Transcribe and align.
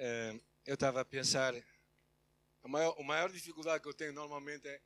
uh, 0.00 0.40
eu 0.66 0.74
estava 0.74 1.00
a 1.00 1.04
pensar, 1.04 1.54
a 2.62 2.68
maior, 2.68 2.94
a 2.98 3.02
maior 3.02 3.32
dificuldade 3.32 3.82
que 3.82 3.88
eu 3.88 3.94
tenho 3.94 4.12
normalmente 4.12 4.66
é, 4.68 4.80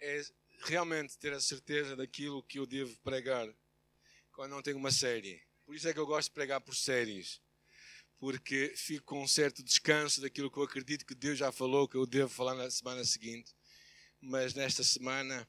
é 0.00 0.22
realmente 0.64 1.18
ter 1.18 1.32
a 1.32 1.40
certeza 1.40 1.96
daquilo 1.96 2.42
que 2.42 2.58
eu 2.58 2.66
devo 2.66 2.96
pregar 3.00 3.48
quando 4.32 4.50
não 4.52 4.62
tenho 4.62 4.76
uma 4.76 4.90
série. 4.90 5.42
Por 5.64 5.74
isso 5.74 5.88
é 5.88 5.92
que 5.92 5.98
eu 5.98 6.06
gosto 6.06 6.28
de 6.28 6.34
pregar 6.34 6.60
por 6.60 6.74
séries. 6.74 7.40
Porque 8.18 8.72
fico 8.76 9.04
com 9.04 9.22
um 9.22 9.28
certo 9.28 9.62
descanso 9.62 10.20
daquilo 10.20 10.50
que 10.50 10.58
eu 10.58 10.62
acredito 10.62 11.04
que 11.04 11.14
Deus 11.14 11.38
já 11.38 11.50
falou, 11.50 11.88
que 11.88 11.96
eu 11.96 12.06
devo 12.06 12.28
falar 12.28 12.54
na 12.54 12.70
semana 12.70 13.04
seguinte. 13.04 13.54
Mas 14.20 14.54
nesta 14.54 14.84
semana, 14.84 15.48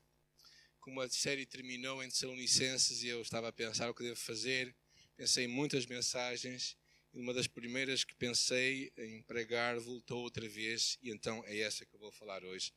como 0.80 1.00
a 1.02 1.10
série 1.10 1.46
terminou 1.46 2.04
em 2.04 2.10
Tessalonicenses 2.10 3.04
e 3.04 3.08
eu 3.08 3.22
estava 3.22 3.50
a 3.50 3.54
pensar 3.54 3.90
o 3.90 3.94
que 3.94 4.04
devo 4.04 4.20
fazer, 4.20 4.76
pensei 5.16 5.46
em 5.46 5.48
muitas 5.48 5.86
mensagens 5.86 6.78
e 7.14 7.20
uma 7.20 7.34
das 7.34 7.48
primeiras 7.48 8.04
que 8.04 8.16
pensei 8.16 8.92
em 8.98 9.22
pregar 9.22 9.80
voltou 9.80 10.24
outra 10.24 10.48
vez 10.50 10.98
e 11.02 11.12
então 11.12 11.44
é 11.46 11.60
essa 11.60 11.86
que 11.86 11.94
eu 11.94 12.00
vou 12.00 12.12
falar 12.12 12.44
hoje. 12.44 12.74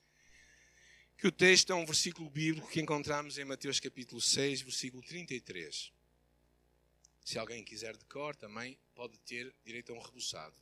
Que 1.16 1.26
o 1.26 1.32
texto 1.32 1.72
é 1.72 1.74
um 1.74 1.86
versículo 1.86 2.28
bíblico 2.28 2.68
que 2.68 2.80
encontramos 2.80 3.38
em 3.38 3.44
Mateus 3.44 3.80
capítulo 3.80 4.20
6, 4.20 4.60
versículo 4.60 5.02
33. 5.02 5.90
Se 7.24 7.38
alguém 7.38 7.64
quiser 7.64 7.96
de 7.96 8.04
cor, 8.04 8.36
também 8.36 8.78
pode 8.94 9.18
ter 9.20 9.52
direito 9.64 9.92
a 9.92 9.96
um 9.96 10.00
rebuçado. 10.00 10.54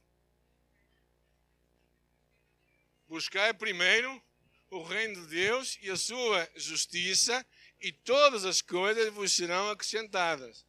Buscai 3.09 3.53
primeiro 3.53 4.23
o 4.71 4.83
reino 4.83 5.21
de 5.23 5.27
Deus 5.27 5.79
e 5.83 5.91
a 5.91 5.97
sua 5.97 6.49
justiça, 6.57 7.45
e 7.81 7.93
todas 7.93 8.45
as 8.45 8.63
coisas 8.63 9.13
vos 9.13 9.33
serão 9.33 9.71
acrescentadas. 9.71 10.65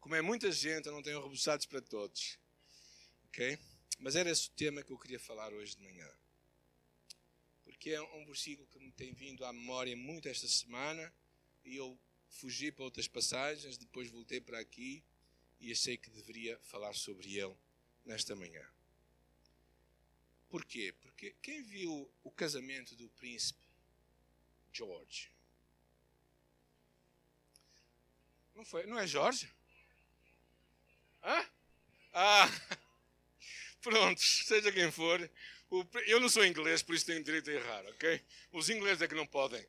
Como 0.00 0.14
é 0.14 0.20
muita 0.20 0.50
gente, 0.52 0.86
eu 0.86 0.92
não 0.92 1.02
tenho 1.02 1.22
rebuçados 1.22 1.64
para 1.66 1.80
todos. 1.80 2.38
Ok? 3.28 3.58
Mas 3.98 4.16
era 4.16 4.30
esse 4.30 4.48
o 4.48 4.52
tema 4.52 4.82
que 4.82 4.92
eu 4.92 4.98
queria 4.98 5.18
falar 5.18 5.52
hoje 5.52 5.76
de 5.76 5.82
manhã. 5.82 6.08
Porque 7.64 7.90
é 7.90 8.00
um 8.00 8.24
versículo 8.24 8.66
que 8.68 8.78
me 8.78 8.92
tem 8.92 9.12
vindo 9.12 9.44
à 9.44 9.52
memória 9.52 9.96
muito 9.96 10.28
esta 10.28 10.48
semana, 10.48 11.12
e 11.64 11.76
eu 11.76 11.98
fugi 12.28 12.70
para 12.70 12.84
outras 12.84 13.08
passagens, 13.08 13.76
depois 13.76 14.08
voltei 14.08 14.40
para 14.40 14.58
aqui 14.58 15.04
e 15.60 15.72
achei 15.72 15.96
que 15.96 16.10
deveria 16.10 16.58
falar 16.60 16.94
sobre 16.94 17.36
ele 17.36 17.56
nesta 18.04 18.34
manhã. 18.34 18.66
Porquê? 20.48 20.94
Porque 21.00 21.34
quem 21.42 21.62
viu 21.62 22.10
o 22.22 22.30
casamento 22.30 22.96
do 22.96 23.08
príncipe 23.10 23.60
George? 24.72 25.30
Não 28.54 28.64
foi? 28.64 28.86
Não 28.86 28.98
é 28.98 29.06
Jorge? 29.06 29.52
Hã? 31.22 31.50
Ah! 32.12 32.48
Pronto, 33.80 34.20
seja 34.20 34.72
quem 34.72 34.90
for. 34.90 35.30
eu 36.06 36.20
não 36.20 36.28
sou 36.28 36.44
inglês, 36.44 36.82
por 36.82 36.94
isso 36.94 37.06
tenho 37.06 37.22
direito 37.22 37.50
a 37.50 37.54
errar, 37.54 37.86
ok? 37.86 38.24
Os 38.52 38.68
ingleses 38.68 39.02
é 39.02 39.08
que 39.08 39.14
não 39.14 39.26
podem. 39.26 39.66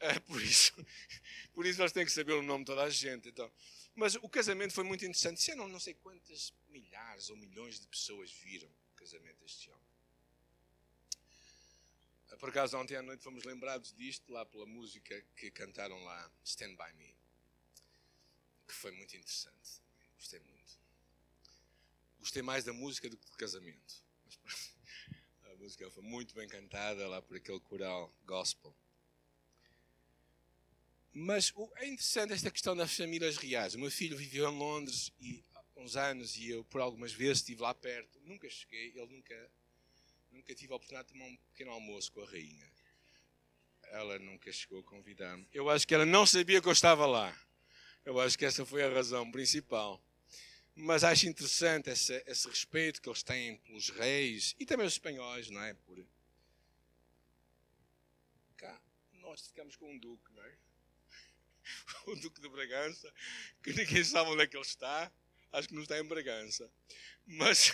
É, 0.00 0.18
por 0.20 0.40
isso, 0.40 0.72
por 1.52 1.66
isso 1.66 1.80
nós 1.80 1.92
temos 1.92 2.10
que 2.10 2.14
saber 2.14 2.32
o 2.32 2.42
nome 2.42 2.64
de 2.64 2.66
toda 2.66 2.84
a 2.84 2.90
gente. 2.90 3.28
Então. 3.28 3.50
Mas 3.94 4.14
o 4.14 4.28
casamento 4.28 4.72
foi 4.72 4.84
muito 4.84 5.04
interessante. 5.04 5.42
Se 5.42 5.54
não, 5.54 5.68
não 5.68 5.80
sei 5.80 5.94
quantas 5.94 6.54
milhares 6.68 7.30
ou 7.30 7.36
milhões 7.36 7.80
de 7.80 7.88
pessoas 7.88 8.30
viram 8.30 8.68
o 8.68 8.96
casamento 8.96 9.38
deste 9.40 9.68
homem. 9.70 9.88
Por 12.38 12.50
acaso, 12.50 12.76
ontem 12.76 12.94
à 12.94 13.02
noite 13.02 13.24
fomos 13.24 13.42
lembrados 13.42 13.92
disto 13.94 14.30
lá 14.32 14.46
pela 14.46 14.66
música 14.66 15.20
que 15.34 15.50
cantaram 15.50 15.98
lá, 16.04 16.30
Stand 16.44 16.76
By 16.76 16.92
Me, 16.92 17.16
que 18.66 18.74
foi 18.74 18.92
muito 18.92 19.16
interessante. 19.16 19.82
Gostei 20.16 20.38
muito. 20.40 20.57
Gostei 22.18 22.42
mais 22.42 22.64
da 22.64 22.72
música 22.72 23.08
do 23.08 23.16
que 23.16 23.30
do 23.30 23.36
casamento. 23.36 23.94
A 25.42 25.54
música 25.56 25.90
foi 25.90 26.02
muito 26.02 26.34
bem 26.34 26.48
cantada 26.48 27.08
lá 27.08 27.22
por 27.22 27.36
aquele 27.36 27.60
coral 27.60 28.12
gospel. 28.24 28.74
Mas 31.12 31.52
é 31.76 31.86
interessante 31.86 32.32
esta 32.32 32.50
questão 32.50 32.76
das 32.76 32.94
famílias 32.94 33.36
reais. 33.36 33.74
O 33.74 33.78
meu 33.78 33.90
filho 33.90 34.16
viveu 34.16 34.48
em 34.50 34.56
Londres 34.56 35.12
e, 35.20 35.42
há 35.54 35.80
uns 35.80 35.96
anos 35.96 36.36
e 36.36 36.50
eu, 36.50 36.64
por 36.64 36.80
algumas 36.80 37.12
vezes, 37.12 37.38
estive 37.38 37.62
lá 37.62 37.74
perto. 37.74 38.20
Nunca 38.20 38.48
cheguei, 38.48 38.92
ele 38.94 39.06
nunca 39.06 39.50
nunca 40.30 40.54
tive 40.54 40.72
a 40.72 40.76
oportunidade 40.76 41.08
de 41.08 41.14
tomar 41.14 41.26
um 41.26 41.36
pequeno 41.36 41.72
almoço 41.72 42.12
com 42.12 42.22
a 42.22 42.26
rainha. 42.26 42.70
Ela 43.90 44.18
nunca 44.18 44.52
chegou 44.52 44.80
a 44.80 44.82
convidar-me. 44.84 45.46
Eu 45.52 45.70
acho 45.70 45.86
que 45.86 45.94
ela 45.94 46.06
não 46.06 46.26
sabia 46.26 46.60
que 46.60 46.68
eu 46.68 46.72
estava 46.72 47.06
lá. 47.06 47.36
Eu 48.04 48.20
acho 48.20 48.38
que 48.38 48.44
essa 48.44 48.64
foi 48.64 48.82
a 48.82 48.88
razão 48.88 49.30
principal. 49.30 50.02
Mas 50.80 51.02
acho 51.02 51.26
interessante 51.26 51.90
esse, 51.90 52.22
esse 52.24 52.48
respeito 52.48 53.02
que 53.02 53.08
eles 53.08 53.24
têm 53.24 53.56
pelos 53.58 53.90
reis 53.90 54.54
e 54.60 54.64
também 54.64 54.86
os 54.86 54.92
espanhóis, 54.92 55.50
não 55.50 55.60
é? 55.60 55.74
Por... 55.74 56.06
Cá, 58.56 58.80
nós 59.14 59.44
ficamos 59.48 59.74
com 59.74 59.92
um 59.92 59.98
duque, 59.98 60.32
não 60.32 60.44
é? 60.44 60.54
O 62.06 62.14
duque 62.22 62.40
de 62.40 62.48
Bragança, 62.48 63.12
que 63.60 63.72
ninguém 63.72 64.04
sabe 64.04 64.30
onde 64.30 64.42
é 64.42 64.46
que 64.46 64.56
ele 64.56 64.64
está. 64.64 65.10
Acho 65.50 65.66
que 65.66 65.74
não 65.74 65.82
está 65.82 65.98
em 65.98 66.04
Bragança. 66.04 66.70
Mas 67.26 67.72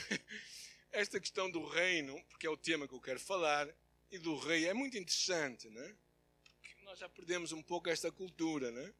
esta 0.90 1.20
questão 1.20 1.50
do 1.50 1.62
reino, 1.68 2.18
porque 2.30 2.46
é 2.46 2.50
o 2.50 2.56
tema 2.56 2.88
que 2.88 2.94
eu 2.94 3.00
quero 3.02 3.20
falar, 3.20 3.68
e 4.10 4.18
do 4.18 4.34
rei 4.38 4.66
é 4.66 4.72
muito 4.72 4.96
interessante, 4.96 5.68
né? 5.68 5.94
Porque 6.42 6.84
nós 6.84 6.98
já 6.98 7.08
perdemos 7.10 7.52
um 7.52 7.62
pouco 7.62 7.90
esta 7.90 8.10
cultura, 8.10 8.70
né? 8.70 8.94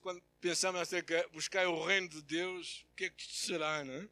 Quando 0.00 0.20
pensamos 0.40 0.80
acerca 0.80 1.28
buscar 1.28 1.68
o 1.68 1.84
reino 1.84 2.08
de 2.08 2.20
Deus, 2.22 2.84
o 2.90 2.96
que 2.96 3.04
é 3.04 3.10
que 3.10 3.24
será, 3.24 3.84
né? 3.84 4.08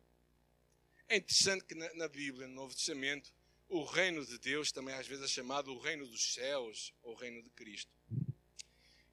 É 1.08 1.16
interessante 1.16 1.64
que 1.64 1.74
na, 1.74 1.92
na 1.94 2.08
Bíblia, 2.08 2.46
no 2.46 2.54
Novo 2.54 2.74
Testamento, 2.74 3.34
o 3.68 3.82
reino 3.82 4.24
de 4.24 4.38
Deus 4.38 4.70
também 4.70 4.94
às 4.94 5.06
vezes 5.06 5.24
é 5.24 5.28
chamado 5.28 5.72
o 5.72 5.78
reino 5.78 6.06
dos 6.06 6.34
céus 6.34 6.94
ou 7.02 7.12
o 7.12 7.16
reino 7.16 7.42
de 7.42 7.50
Cristo. 7.50 7.90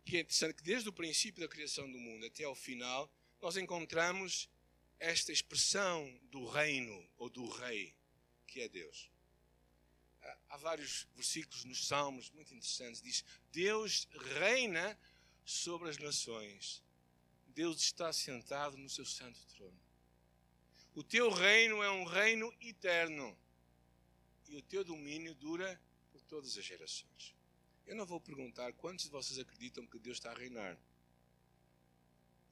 Que 0.06 0.18
é 0.18 0.20
interessante 0.20 0.56
que 0.56 0.64
desde 0.64 0.88
o 0.88 0.94
princípio 0.94 1.42
da 1.42 1.48
criação 1.48 1.92
do 1.92 1.98
mundo 1.98 2.26
até 2.28 2.44
ao 2.44 2.54
final, 2.54 3.12
nós 3.42 3.58
encontramos 3.58 4.48
esta 5.00 5.32
expressão 5.32 6.16
do 6.30 6.46
reino 6.46 7.10
ou 7.18 7.28
do 7.28 7.48
rei, 7.50 7.96
que 8.46 8.62
é 8.62 8.70
Deus. 8.70 9.10
Há 10.50 10.58
vários 10.58 11.08
versículos 11.16 11.66
nos 11.66 11.88
Salmos 11.88 12.30
muito 12.30 12.54
interessantes. 12.54 13.02
Diz: 13.02 13.26
Deus 13.52 14.08
reina 14.38 14.98
sobre 15.46 15.90
as 15.90 15.98
nações. 15.98 16.84
Deus 17.48 17.82
está 17.82 18.12
sentado 18.14 18.78
no 18.78 18.90
seu 18.90 19.06
santo 19.06 19.40
trono. 19.48 19.80
O 20.94 21.04
teu 21.04 21.30
reino 21.30 21.82
é 21.82 21.90
um 21.92 22.04
reino 22.04 22.54
eterno. 22.62 23.38
E 24.48 24.58
o 24.58 24.62
teu 24.62 24.84
domínio 24.84 25.34
dura 25.36 25.80
por 26.12 26.22
todas 26.24 26.58
as 26.58 26.66
gerações. 26.66 27.36
Eu 27.86 27.96
não 27.96 28.06
vou 28.06 28.20
perguntar 28.20 28.74
quantos 28.74 29.06
de 29.06 29.12
vocês 29.12 29.40
acreditam 29.40 29.86
que 29.88 30.00
Deus 30.00 30.18
está 30.18 30.32
a 30.32 30.38
reinar. 30.38 30.78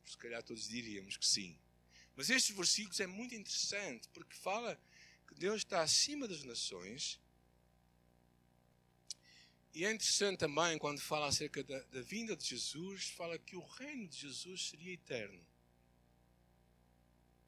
Se 0.06 0.18
calhar 0.18 0.42
todos 0.42 0.68
diríamos 0.68 1.18
que 1.18 1.28
sim. 1.28 1.58
Mas 2.16 2.30
estes 2.30 2.56
versículos 2.56 3.00
é 3.00 3.08
muito 3.08 3.36
interessante 3.36 4.08
porque 4.10 4.36
fala 4.36 4.80
que 5.28 5.36
Deus 5.36 5.58
está 5.58 5.82
acima 5.82 6.28
das 6.28 6.44
nações. 6.44 7.20
E 9.80 9.86
é 9.86 9.94
interessante 9.94 10.40
também 10.40 10.78
quando 10.78 11.00
fala 11.00 11.28
acerca 11.30 11.64
da, 11.64 11.80
da 11.84 12.02
vinda 12.02 12.36
de 12.36 12.46
Jesus, 12.46 13.12
fala 13.12 13.40
que 13.40 13.56
o 13.56 13.66
reino 13.66 14.10
de 14.10 14.18
Jesus 14.18 14.68
seria 14.68 14.92
eterno. 14.92 15.42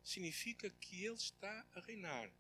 Significa 0.01 0.69
que 0.69 1.03
Ele 1.03 1.15
está 1.15 1.67
a 1.75 1.81
reinar. 1.81 2.31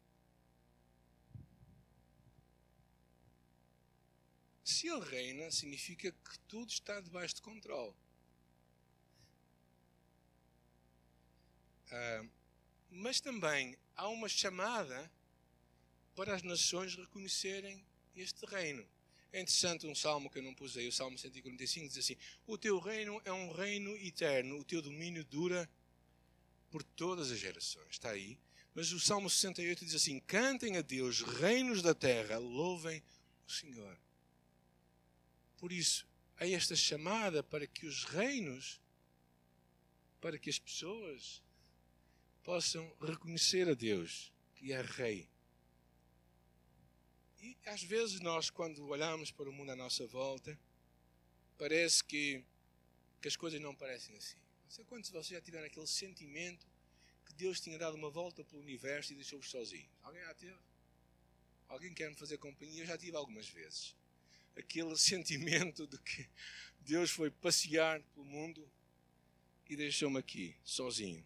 Se 4.63 4.87
Ele 4.87 5.03
reina, 5.03 5.51
significa 5.51 6.09
que 6.09 6.39
tudo 6.47 6.71
está 6.71 7.01
debaixo 7.01 7.35
de 7.35 7.41
controle. 7.41 7.93
Uh, 11.91 12.31
mas 12.89 13.19
também 13.19 13.77
há 13.97 14.07
uma 14.07 14.29
chamada 14.29 15.11
para 16.15 16.33
as 16.33 16.43
nações 16.43 16.95
reconhecerem 16.95 17.85
este 18.15 18.45
reino. 18.45 18.89
É 19.33 19.39
interessante 19.39 19.87
um 19.87 19.95
salmo 19.95 20.29
que 20.29 20.39
eu 20.39 20.43
não 20.43 20.53
pus 20.53 20.75
aí, 20.75 20.87
o 20.87 20.91
Salmo 20.91 21.17
145, 21.17 21.87
diz 21.87 21.97
assim: 21.97 22.17
O 22.45 22.57
teu 22.57 22.79
reino 22.79 23.21
é 23.23 23.31
um 23.31 23.51
reino 23.53 23.95
eterno, 23.97 24.59
o 24.59 24.63
teu 24.63 24.81
domínio 24.81 25.23
dura 25.23 25.69
por 26.69 26.83
todas 26.83 27.31
as 27.31 27.39
gerações. 27.39 27.87
Está 27.91 28.09
aí. 28.09 28.37
Mas 28.73 28.91
o 28.91 28.99
Salmo 28.99 29.29
68 29.29 29.85
diz 29.85 29.95
assim: 29.95 30.19
Cantem 30.19 30.75
a 30.75 30.81
Deus, 30.81 31.21
reinos 31.21 31.81
da 31.81 31.93
terra, 31.93 32.37
louvem 32.37 33.01
o 33.47 33.51
Senhor. 33.51 33.97
Por 35.57 35.71
isso, 35.71 36.05
há 36.37 36.45
esta 36.45 36.75
chamada 36.75 37.41
para 37.41 37.65
que 37.65 37.85
os 37.85 38.03
reinos, 38.03 38.81
para 40.19 40.37
que 40.37 40.49
as 40.49 40.59
pessoas 40.59 41.41
possam 42.43 42.91
reconhecer 42.99 43.69
a 43.69 43.73
Deus, 43.73 44.33
que 44.55 44.73
é 44.73 44.81
Rei. 44.81 45.30
E 47.41 47.57
às 47.65 47.81
vezes 47.81 48.19
nós, 48.19 48.51
quando 48.51 48.85
olhamos 48.87 49.31
para 49.31 49.49
o 49.49 49.51
mundo 49.51 49.71
à 49.71 49.75
nossa 49.75 50.05
volta, 50.05 50.57
parece 51.57 52.03
que, 52.03 52.45
que 53.19 53.27
as 53.27 53.35
coisas 53.35 53.59
não 53.59 53.73
parecem 53.73 54.15
assim. 54.15 54.37
Não 54.63 54.69
sei 54.69 54.85
quantos 54.85 55.09
de 55.09 55.13
vocês 55.13 55.39
já 55.39 55.41
tiveram 55.41 55.65
aquele 55.65 55.87
sentimento 55.87 56.67
que 57.25 57.33
Deus 57.33 57.59
tinha 57.59 57.79
dado 57.79 57.95
uma 57.95 58.11
volta 58.11 58.43
pelo 58.43 58.61
universo 58.61 59.11
e 59.11 59.15
deixou-vos 59.15 59.49
sozinhos. 59.49 59.89
Alguém 60.03 60.21
já 60.21 60.33
teve? 60.35 60.57
Alguém 61.67 61.93
quer 61.93 62.09
me 62.09 62.15
fazer 62.15 62.37
companhia? 62.37 62.83
Eu 62.83 62.85
já 62.85 62.97
tive 62.97 63.17
algumas 63.17 63.49
vezes. 63.49 63.95
Aquele 64.55 64.95
sentimento 64.99 65.87
de 65.87 65.97
que 65.97 66.29
Deus 66.79 67.09
foi 67.09 67.31
passear 67.31 68.01
pelo 68.13 68.25
mundo 68.25 68.71
e 69.67 69.75
deixou-me 69.75 70.19
aqui, 70.19 70.55
sozinho. 70.63 71.25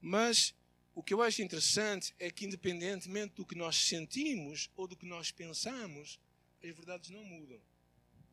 Mas 0.00 0.54
o 0.94 1.02
que 1.02 1.14
eu 1.14 1.22
acho 1.22 1.42
interessante 1.42 2.14
é 2.18 2.30
que, 2.30 2.44
independentemente 2.44 3.34
do 3.34 3.46
que 3.46 3.54
nós 3.54 3.76
sentimos 3.76 4.70
ou 4.76 4.86
do 4.86 4.96
que 4.96 5.06
nós 5.06 5.30
pensamos, 5.30 6.18
as 6.62 6.74
verdades 6.74 7.10
não 7.10 7.24
mudam. 7.24 7.60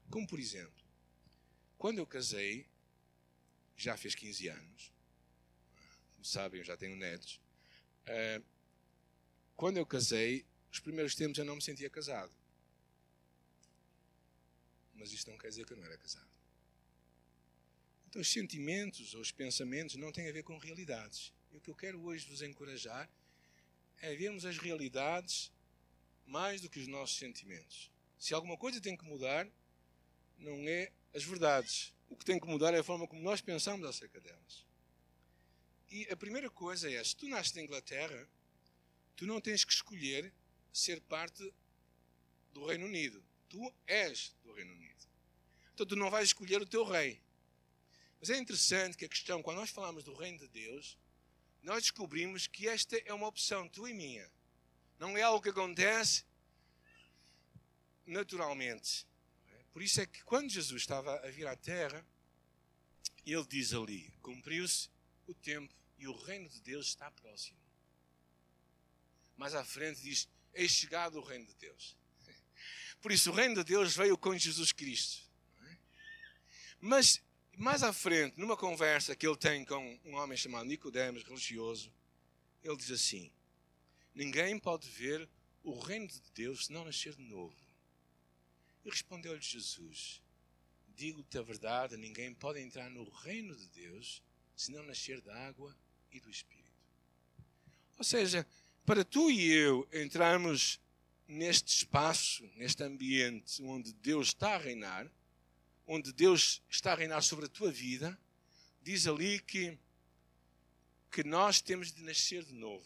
Como, 0.10 0.28
por 0.28 0.40
exemplo, 0.40 0.84
quando 1.78 2.00
eu 2.00 2.08
casei, 2.08 2.68
já 3.76 3.96
fez 3.96 4.16
15 4.16 4.48
anos, 4.48 4.92
como 6.14 6.26
sabem, 6.26 6.60
eu 6.60 6.66
já 6.66 6.76
tenho 6.76 6.96
netos. 6.96 7.40
Uh, 8.08 8.44
quando 9.56 9.78
eu 9.78 9.86
casei, 9.86 10.46
os 10.72 10.80
primeiros 10.80 11.14
tempos 11.16 11.38
eu 11.38 11.46
não 11.46 11.56
me 11.56 11.62
sentia 11.62 11.90
casado. 11.90 12.34
Mas 14.96 15.12
isto 15.12 15.30
não 15.30 15.38
quer 15.38 15.50
dizer 15.50 15.66
que 15.66 15.74
eu 15.74 15.78
não 15.78 15.86
era 15.86 15.98
casado. 15.98 16.28
Então, 18.08 18.22
os 18.22 18.32
sentimentos 18.32 19.14
ou 19.14 19.22
os 19.22 19.32
pensamentos 19.32 19.96
não 19.96 20.12
têm 20.12 20.28
a 20.28 20.32
ver 20.32 20.44
com 20.44 20.58
realidades. 20.58 21.34
E 21.52 21.58
o 21.58 21.62
que 21.62 21.70
eu 21.70 21.76
quero 21.76 22.02
hoje 22.04 22.28
vos 22.28 22.42
encorajar 22.42 23.10
é 24.00 24.16
vermos 24.16 24.46
as 24.46 24.58
realidades 24.58 25.52
mais 26.26 26.62
do 26.62 26.70
que 26.70 26.80
os 26.80 26.88
nossos 26.88 27.18
sentimentos. 27.18 27.92
Se 28.18 28.34
alguma 28.34 28.58
coisa 28.58 28.82
tem 28.82 28.98
que 28.98 29.06
mudar, 29.06 29.48
não 30.38 30.68
é 30.68 30.92
as 31.14 31.24
verdades. 31.24 31.94
O 32.10 32.16
que 32.16 32.26
tem 32.26 32.40
que 32.40 32.48
mudar 32.48 32.74
é 32.74 32.80
a 32.80 32.84
forma 32.84 33.08
como 33.08 33.22
nós 33.22 33.42
pensamos 33.42 33.88
acerca 33.88 34.20
delas. 34.20 34.66
E 35.90 36.08
a 36.12 36.18
primeira 36.18 36.50
coisa 36.50 36.92
é: 36.92 37.04
se 37.04 37.16
tu 37.16 37.28
nasces 37.28 37.54
na 37.54 37.62
Inglaterra, 37.62 38.28
tu 39.16 39.26
não 39.26 39.40
tens 39.40 39.64
que 39.64 39.72
escolher 39.72 40.34
ser 40.72 41.02
parte 41.02 41.54
do 42.52 42.66
Reino 42.66 42.86
Unido. 42.86 43.24
Tu 43.50 43.74
és 43.86 44.36
do 44.44 44.54
Reino 44.54 44.74
Unido. 44.74 45.08
Então 45.74 45.86
tu 45.86 45.96
não 45.96 46.10
vais 46.10 46.30
escolher 46.30 46.62
o 46.62 46.66
teu 46.66 46.84
rei. 46.84 47.22
Mas 48.20 48.30
é 48.30 48.38
interessante 48.38 48.98
que 48.98 49.06
a 49.06 49.10
questão, 49.10 49.44
quando 49.44 49.58
nós 49.58 49.70
falamos 49.70 50.04
do 50.04 50.14
reino 50.14 50.40
de 50.40 50.48
Deus, 50.48 50.98
nós 51.68 51.84
descobrimos 51.84 52.48
que 52.48 52.66
esta 52.66 52.98
é 53.06 53.14
uma 53.14 53.28
opção 53.28 53.68
tua 53.68 53.90
e 53.90 53.94
minha. 53.94 54.32
Não 54.98 55.18
é 55.18 55.22
algo 55.22 55.44
que 55.44 55.50
acontece 55.50 56.24
naturalmente. 58.06 59.06
Por 59.74 59.82
isso 59.82 60.00
é 60.00 60.06
que 60.06 60.24
quando 60.24 60.50
Jesus 60.50 60.82
estava 60.82 61.14
a 61.28 61.30
vir 61.30 61.46
à 61.46 61.58
terra, 61.58 62.08
ele 63.26 63.46
diz 63.48 63.74
ali: 63.74 64.10
cumpriu-se 64.22 64.90
o 65.28 65.34
tempo 65.34 65.76
e 65.98 66.08
o 66.08 66.14
reino 66.14 66.48
de 66.48 66.62
Deus 66.62 66.88
está 66.88 67.12
próximo. 67.12 67.60
Mais 69.36 69.54
à 69.54 69.66
frente 69.66 70.02
diz: 70.02 70.26
eis 70.54 70.72
chegado 70.72 71.20
o 71.20 71.22
reino 71.22 71.46
de 71.48 71.56
Deus. 71.56 71.98
Por 73.02 73.12
isso, 73.12 73.30
o 73.30 73.34
reino 73.34 73.56
de 73.56 73.66
Deus 73.66 73.94
veio 73.94 74.18
com 74.18 74.38
Jesus 74.38 74.72
Cristo. 74.72 75.22
Mas 76.80 77.22
mais 77.58 77.82
à 77.82 77.92
frente, 77.92 78.40
numa 78.40 78.56
conversa 78.56 79.16
que 79.16 79.28
ele 79.28 79.36
tem 79.36 79.66
com 79.66 80.00
um 80.06 80.16
homem 80.16 80.38
chamado 80.38 80.66
Nicodemos, 80.66 81.24
religioso, 81.24 81.92
ele 82.64 82.78
diz 82.78 82.92
assim: 82.92 83.32
Ninguém 84.14 84.60
pode 84.60 84.88
ver 84.90 85.28
o 85.64 85.78
reino 85.80 86.08
de 86.08 86.22
Deus 86.36 86.68
se 86.68 86.72
não 86.72 86.86
nascer 86.86 87.16
de 87.16 87.24
novo. 87.24 87.56
E 88.86 88.90
respondeu-lhe 88.90 89.42
Jesus: 89.42 90.22
Digo-te 90.96 91.38
a 91.38 91.42
verdade, 91.42 91.98
ninguém 91.98 92.34
pode 92.34 92.60
entrar 92.60 92.90
no 92.90 93.10
reino 93.10 93.56
de 93.56 93.68
Deus 93.70 94.22
se 94.56 94.72
não 94.72 94.84
nascer 94.84 95.20
da 95.22 95.36
água 95.48 95.76
e 96.12 96.20
do 96.20 96.30
Espírito. 96.30 96.68
Ou 97.98 98.04
seja, 98.04 98.46
para 98.86 99.04
tu 99.04 99.32
e 99.32 99.52
eu 99.52 99.88
entrarmos 99.92 100.80
neste 101.28 101.76
espaço, 101.76 102.50
neste 102.56 102.84
ambiente 102.84 103.62
onde 103.64 103.92
Deus 103.94 104.28
está 104.28 104.56
a 104.56 104.58
reinar, 104.58 105.12
onde 105.88 106.12
Deus 106.12 106.62
está 106.70 106.92
a 106.92 106.96
reinar 106.96 107.24
sobre 107.24 107.46
a 107.46 107.50
tua 107.50 107.72
vida, 107.72 108.20
diz 108.82 109.08
ali 109.08 109.40
que, 109.40 109.78
que 111.10 111.24
nós 111.24 111.62
temos 111.62 111.92
de 111.92 112.04
nascer 112.04 112.44
de 112.44 112.54
novo. 112.54 112.86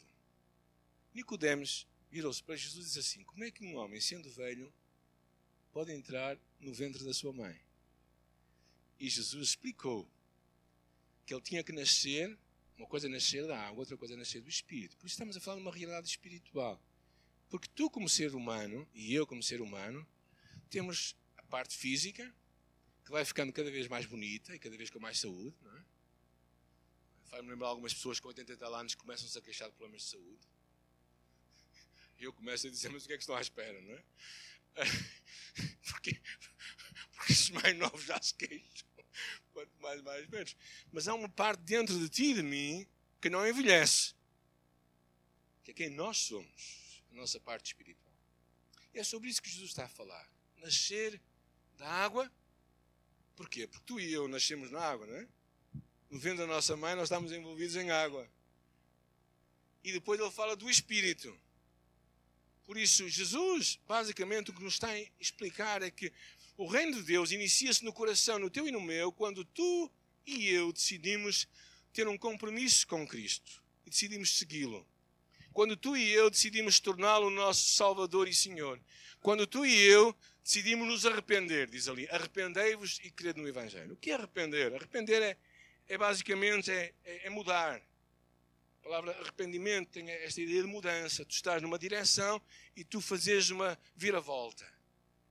Nicodemos 1.14 1.88
virou-se 2.12 2.44
para 2.44 2.56
Jesus 2.56 2.86
e 2.86 2.88
disse 2.88 3.00
assim: 3.00 3.24
Como 3.24 3.44
é 3.44 3.52
que 3.52 3.66
um 3.66 3.76
homem, 3.76 4.00
sendo 4.00 4.30
velho, 4.30 4.72
pode 5.74 5.92
entrar 5.92 6.38
no 6.60 6.74
ventre 6.74 7.04
da 7.04 7.14
sua 7.14 7.34
mãe? 7.34 7.60
E 9.00 9.10
Jesus 9.10 9.50
explicou 9.50 10.08
que 11.26 11.34
ele 11.34 11.42
tinha 11.42 11.64
que 11.64 11.72
nascer, 11.72 12.38
uma 12.78 12.88
coisa 12.88 13.08
é 13.08 13.10
nascer 13.10 13.48
da 13.48 13.60
água, 13.60 13.80
outra 13.80 13.98
coisa 13.98 14.14
é 14.14 14.18
nascer 14.18 14.42
do 14.42 14.50
Espírito. 14.50 14.96
Por 14.98 15.08
isso 15.08 15.16
estamos 15.16 15.36
a 15.36 15.40
falar 15.40 15.58
de 15.58 15.64
uma 15.64 15.74
realidade 15.74 16.08
espiritual. 16.08 16.80
Porque 17.50 17.68
tu, 17.76 17.90
como 17.90 18.08
ser 18.08 18.36
humano, 18.36 18.88
e 18.94 19.14
eu, 19.14 19.26
como 19.26 19.42
ser 19.42 19.60
humano, 19.60 20.08
temos 20.70 21.16
a 21.38 21.44
parte 21.44 21.76
física, 21.76 22.34
que 23.06 23.12
vai 23.12 23.26
ficando 23.26 23.52
cada 23.52 23.72
vez 23.72 23.88
mais 23.88 24.06
bonita 24.06 24.56
e 24.56 24.60
cada 24.60 24.78
vez 24.78 24.90
com 24.90 25.00
mais 25.00 25.20
saúde, 25.20 25.56
não 25.62 25.78
é? 25.78 25.84
Faz-me 27.26 27.50
lembrar 27.50 27.70
algumas 27.70 27.94
pessoas 27.94 28.20
com 28.20 28.28
80 28.28 28.52
e 28.52 28.58
tal 28.58 28.76
anos 28.76 28.94
começam-se 28.96 29.38
a 29.38 29.42
queixar 29.42 29.70
de 29.70 29.76
problemas 29.76 30.02
de 30.02 30.10
saúde. 30.10 30.48
E 32.20 32.24
eu 32.24 32.34
começo 32.34 32.68
a 32.68 32.70
dizer, 32.70 32.90
mas 32.90 33.04
o 33.04 33.08
que 33.08 33.14
é 33.14 33.18
que 33.18 33.24
estão 33.24 33.36
à 33.36 33.42
espera, 33.42 33.82
não 33.82 33.94
é? 33.94 34.04
Porque, 35.84 36.22
porque 37.12 37.34
os 37.34 37.50
mais 37.50 37.76
novos 37.76 38.04
já 38.06 38.20
se 38.22 38.34
queixam. 38.34 38.88
Quanto 39.52 39.72
mais, 39.82 40.02
mais 40.02 40.28
menos. 40.28 40.56
Mas 40.92 41.08
há 41.08 41.14
uma 41.14 41.28
parte 41.28 41.62
dentro 41.64 42.00
de 42.00 42.08
ti 42.08 42.32
e 42.32 42.34
de 42.36 42.44
mim 42.44 42.88
que 43.22 43.30
não 43.30 43.46
envelhece. 43.46 44.16
Que 45.64 45.72
é 45.72 45.74
quem 45.74 45.90
nós 45.90 46.18
somos. 46.18 47.04
A 47.12 47.16
nossa 47.16 47.40
parte 47.40 47.68
espiritual. 47.68 48.16
E 48.94 49.00
é 49.00 49.04
sobre 49.04 49.30
isso 49.30 49.42
que 49.42 49.50
Jesus 49.50 49.72
está 49.72 49.86
a 49.86 49.90
falar. 49.90 50.28
Nascer 50.58 51.22
da 51.78 51.88
água 51.88 52.32
Porquê? 53.36 53.68
Porque 53.68 53.86
tu 53.86 54.00
e 54.00 54.12
eu 54.12 54.28
nascemos 54.28 54.72
na 54.72 54.80
água, 54.80 55.08
não 55.08 55.16
é? 55.16 55.28
No 56.10 56.20
ventre 56.20 56.40
da 56.40 56.48
nossa 56.48 56.76
mãe 56.76 56.96
nós 56.96 57.06
estamos 57.06 57.32
envolvidos 57.32 57.76
em 57.76 57.90
água. 57.90 58.30
E 59.84 59.92
depois 59.92 60.20
ele 60.20 60.32
fala 60.32 60.56
do 60.56 60.70
Espírito. 60.70 61.36
Por 62.64 62.78
isso, 62.78 63.08
Jesus, 63.10 63.80
basicamente, 63.88 64.52
o 64.52 64.54
que 64.54 64.64
nos 64.64 64.74
está 64.74 64.90
a 64.90 65.00
explicar 65.20 65.82
é 65.82 65.90
que 65.90 66.12
o 66.58 66.68
reino 66.68 66.94
de 66.94 67.04
Deus 67.04 67.32
inicia-se 67.32 67.84
no 67.84 67.92
coração, 67.92 68.38
no 68.38 68.50
teu 68.50 68.68
e 68.68 68.72
no 68.72 68.82
meu, 68.82 69.12
quando 69.12 69.44
tu 69.44 69.92
e 70.26 70.50
eu 70.50 70.72
decidimos 70.72 71.48
ter 71.92 72.08
um 72.08 72.18
compromisso 72.18 72.86
com 72.88 73.08
Cristo 73.08 73.64
e 73.86 73.90
decidimos 73.90 74.38
segui-lo. 74.38 74.88
Quando 75.54 75.76
tu 75.76 75.96
e 75.98 76.12
eu 76.12 76.30
decidimos 76.30 76.80
torná-lo 76.80 77.30
nosso 77.30 77.76
Salvador 77.76 78.28
e 78.28 78.34
Senhor. 78.34 78.80
Quando 79.22 79.46
tu 79.46 79.66
e 79.66 79.80
eu 79.82 80.16
decidimos 80.44 80.88
nos 80.88 81.06
arrepender, 81.06 81.70
diz 81.70 81.88
ali, 81.88 82.08
arrependei-vos 82.10 83.00
e 83.04 83.12
crede 83.12 83.40
no 83.40 83.48
Evangelho. 83.48 83.94
O 83.94 83.98
que 83.98 84.12
é 84.12 84.16
arrepender? 84.16 84.74
Arrepender 84.74 85.22
é, 85.22 85.38
é 85.88 85.98
basicamente 85.98 86.72
é, 86.72 86.94
é, 87.04 87.28
é, 87.28 87.30
mudar. 87.30 87.82
A 88.80 88.84
palavra 88.84 89.12
arrependimento 89.20 89.90
tem 89.90 90.10
esta 90.10 90.42
ideia 90.42 90.62
de 90.62 90.68
mudança. 90.68 91.24
Tu 91.26 91.36
estás 91.36 91.62
numa 91.62 91.78
direção 91.78 92.42
e 92.76 92.84
tu 92.84 93.00
fazes 93.00 93.50
uma 93.50 93.78
viravolta 93.96 94.66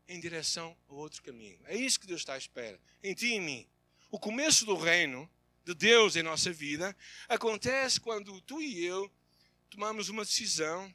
em 0.07 0.21
direção 0.21 0.77
a 0.89 0.93
outro 0.93 1.23
caminho. 1.23 1.59
É 1.65 1.77
isso 1.77 1.99
que 1.99 2.07
Deus 2.07 2.21
está 2.21 2.35
à 2.35 2.39
espera, 2.39 2.79
em 3.03 3.15
ti 3.15 3.27
e 3.27 3.33
em 3.35 3.41
mim. 3.41 3.69
O 4.11 4.19
começo 4.19 4.65
do 4.67 4.77
reino 4.77 5.29
de 5.65 5.75
Deus 5.75 6.17
em 6.17 6.23
nossa 6.23 6.53
vida 6.53 6.97
acontece 7.29 8.01
quando 8.01 8.41
tu 8.43 8.61
e 8.61 8.85
eu 8.85 9.11
tomamos 9.71 10.09
uma 10.09 10.25
decisão 10.25 10.93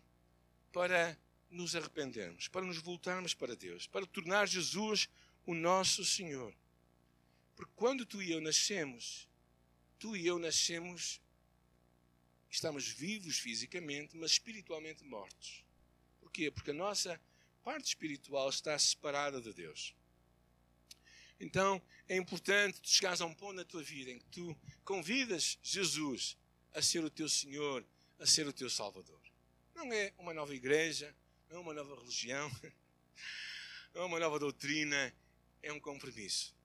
para 0.72 1.18
nos 1.50 1.76
arrependermos, 1.76 2.48
para 2.48 2.66
nos 2.66 2.78
voltarmos 2.78 3.34
para 3.34 3.56
Deus, 3.56 3.88
para 3.88 4.06
tornar 4.06 4.48
Jesus 4.48 5.10
o 5.46 5.54
nosso 5.54 6.04
Senhor. 6.04 6.54
Porque 7.56 7.72
quando 7.76 8.06
tu 8.06 8.22
e 8.22 8.32
eu 8.32 8.42
nascemos, 8.42 9.30
tu 9.98 10.16
e 10.16 10.28
eu 10.28 10.38
nascemos, 10.38 11.22
estamos 12.50 12.88
vivos 12.88 13.40
fisicamente, 13.40 14.18
mas 14.18 14.32
espiritualmente 14.32 15.04
mortos. 15.04 15.64
Porquê? 16.20 16.52
Porque 16.52 16.72
a 16.72 16.74
nossa 16.74 17.20
parte 17.64 17.88
espiritual 17.88 18.50
está 18.50 18.78
separada 18.78 19.40
de 19.40 19.54
Deus. 19.54 19.96
Então 21.40 21.82
é 22.08 22.18
importante 22.18 22.82
tu 22.82 22.90
chegares 22.90 23.22
a 23.22 23.26
um 23.26 23.34
ponto 23.34 23.54
na 23.54 23.64
tua 23.64 23.84
vida 23.84 24.12
em 24.12 24.20
que 24.20 24.26
tu 24.26 24.58
convidas 24.84 25.58
Jesus 25.64 26.38
a 26.74 26.82
ser 26.82 27.04
o 27.04 27.10
teu 27.10 27.30
Senhor, 27.30 27.86
a 28.20 28.26
ser 28.26 28.48
o 28.48 28.54
teu 28.54 28.70
Salvador. 28.70 29.22
Não 29.74 29.92
é 29.92 30.14
uma 30.18 30.34
nova 30.34 30.56
igreja, 30.56 31.16
não 31.50 31.58
é 31.58 31.60
uma 31.60 31.74
nova 31.74 31.96
religião, 31.96 32.50
não 33.94 34.04
é 34.04 34.06
uma 34.06 34.20
nova 34.20 34.40
doutrina, 34.40 35.14
é 35.62 35.72
um 35.72 35.80
compromisso. 35.80 36.56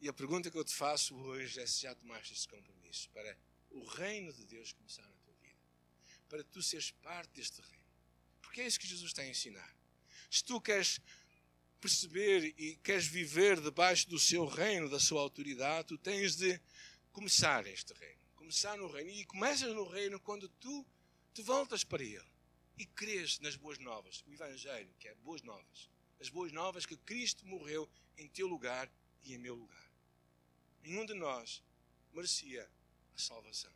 E 0.00 0.08
a 0.08 0.12
pergunta 0.12 0.50
que 0.50 0.58
eu 0.58 0.64
te 0.64 0.74
faço 0.74 1.14
hoje 1.14 1.60
é 1.60 1.66
se 1.66 1.82
já 1.82 1.94
tomaste 1.94 2.32
esse 2.32 2.48
compromisso 2.48 3.08
para 3.10 3.36
o 3.70 3.84
reino 3.84 4.32
de 4.32 4.44
Deus 4.46 4.72
começar 4.72 5.02
na 5.02 5.16
tua 5.18 5.34
vida, 5.34 5.60
para 6.28 6.42
tu 6.44 6.62
seres 6.62 6.90
parte 6.90 7.30
deste 7.34 7.60
reino. 7.60 7.84
Porque 8.40 8.60
é 8.60 8.66
isso 8.66 8.80
que 8.80 8.86
Jesus 8.86 9.10
está 9.10 9.22
a 9.22 9.28
ensinar. 9.28 9.76
Se 10.30 10.42
tu 10.42 10.60
queres 10.60 11.00
perceber 11.80 12.54
e 12.58 12.76
queres 12.76 13.06
viver 13.06 13.60
debaixo 13.60 14.08
do 14.08 14.18
seu 14.18 14.46
reino, 14.46 14.88
da 14.88 14.98
sua 14.98 15.20
autoridade, 15.20 15.88
tu 15.88 15.98
tens 15.98 16.36
de 16.36 16.60
começar 17.12 17.66
este 17.66 17.92
reino 17.94 18.19
começar 18.50 18.76
no 18.76 18.88
reino. 18.88 19.10
E 19.10 19.24
começas 19.26 19.72
no 19.72 19.84
reino 19.84 20.18
quando 20.18 20.48
tu 20.48 20.84
te 21.32 21.40
voltas 21.40 21.84
para 21.84 22.02
Ele 22.02 22.28
e 22.76 22.84
crês 22.84 23.38
nas 23.38 23.54
boas 23.54 23.78
novas, 23.78 24.24
o 24.26 24.32
Evangelho, 24.32 24.92
que 24.98 25.06
é 25.06 25.14
boas 25.16 25.40
novas. 25.42 25.88
As 26.20 26.28
boas 26.28 26.50
novas 26.50 26.84
que 26.84 26.96
Cristo 26.96 27.46
morreu 27.46 27.88
em 28.18 28.28
teu 28.28 28.48
lugar 28.48 28.90
e 29.22 29.34
em 29.34 29.38
meu 29.38 29.54
lugar. 29.54 29.90
Nenhum 30.82 31.06
de 31.06 31.14
nós 31.14 31.62
merecia 32.12 32.68
a 33.14 33.18
salvação. 33.18 33.72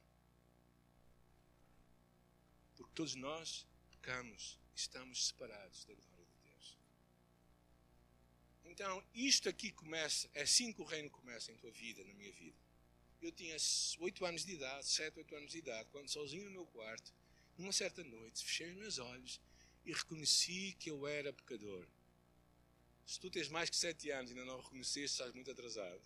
Porque 2.75 2.93
todos 2.97 3.15
nós 3.15 3.65
pecamos 3.93 4.59
e 4.75 4.79
estamos 4.79 5.29
separados 5.29 5.85
da 5.85 5.95
glória 5.95 6.27
de 6.27 6.51
Deus. 6.51 6.79
Então, 8.65 9.05
isto 9.15 9.49
aqui 9.49 9.71
começa, 9.71 10.29
é 10.35 10.43
assim 10.43 10.73
que 10.73 10.83
o 10.83 10.85
reino 10.85 11.09
começa 11.11 11.53
em 11.53 11.57
tua 11.57 11.71
vida, 11.71 12.03
na 12.03 12.13
minha 12.15 12.33
vida. 12.33 12.64
Eu 13.25 13.33
tinha 13.33 13.57
8 14.01 14.27
anos 14.27 14.45
de 14.45 14.53
idade, 14.53 14.87
7, 14.87 15.19
8 15.19 15.37
anos 15.37 15.51
de 15.51 15.57
idade, 15.57 15.89
quando 15.91 16.11
sozinho 16.11 16.45
no 16.45 16.51
meu 16.51 16.67
quarto, 16.67 17.11
numa 17.57 17.73
certa 17.73 18.05
noite, 18.05 18.45
fechei 18.45 18.71
os 18.71 18.77
meus 18.77 18.99
olhos 18.99 19.41
e 19.83 19.95
reconheci 19.95 20.77
que 20.79 20.91
eu 20.91 21.07
era 21.07 21.33
pecador. 21.33 21.89
Se 23.07 23.19
tu 23.19 23.31
tens 23.31 23.49
mais 23.49 23.71
que 23.71 23.77
7 23.77 24.11
anos 24.11 24.31
e 24.31 24.35
ainda 24.35 24.45
não 24.45 24.61
reconheceste, 24.61 25.17
estás 25.17 25.33
muito 25.33 25.51
atrasado. 25.51 26.03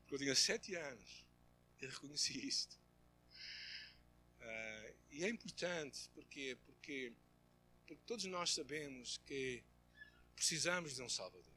Porque 0.00 0.14
eu 0.14 0.18
tinha 0.20 0.34
7 0.34 0.74
anos 0.74 1.26
e 1.82 1.86
reconheci 1.86 2.48
isto. 2.48 2.80
Uh, 4.40 4.94
e 5.10 5.22
é 5.22 5.28
importante 5.28 6.08
porque, 6.14 6.56
porque, 6.64 7.12
porque 7.86 8.02
todos 8.06 8.24
nós 8.24 8.54
sabemos 8.54 9.18
que 9.26 9.62
precisamos 10.34 10.96
de 10.96 11.02
um 11.02 11.10
Salvador. 11.10 11.51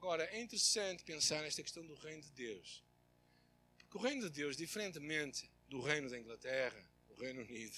Agora, 0.00 0.24
é 0.32 0.40
interessante 0.40 1.04
pensar 1.04 1.42
nesta 1.42 1.62
questão 1.62 1.86
do 1.86 1.94
reino 1.94 2.22
de 2.22 2.30
Deus. 2.30 2.82
Porque 3.80 3.98
o 3.98 4.00
reino 4.00 4.22
de 4.22 4.30
Deus, 4.30 4.56
diferentemente 4.56 5.50
do 5.68 5.82
reino 5.82 6.08
da 6.08 6.18
Inglaterra, 6.18 6.82
do 7.06 7.14
Reino 7.16 7.42
Unido, 7.42 7.76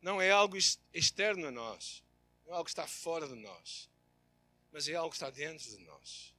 não 0.00 0.22
é 0.22 0.30
algo 0.30 0.56
externo 0.94 1.48
a 1.48 1.50
nós, 1.50 2.04
não 2.44 2.52
é 2.52 2.56
algo 2.56 2.66
que 2.66 2.70
está 2.70 2.86
fora 2.86 3.26
de 3.26 3.34
nós, 3.34 3.90
mas 4.70 4.86
é 4.86 4.94
algo 4.94 5.10
que 5.10 5.16
está 5.16 5.28
dentro 5.28 5.68
de 5.68 5.78
nós. 5.78 6.32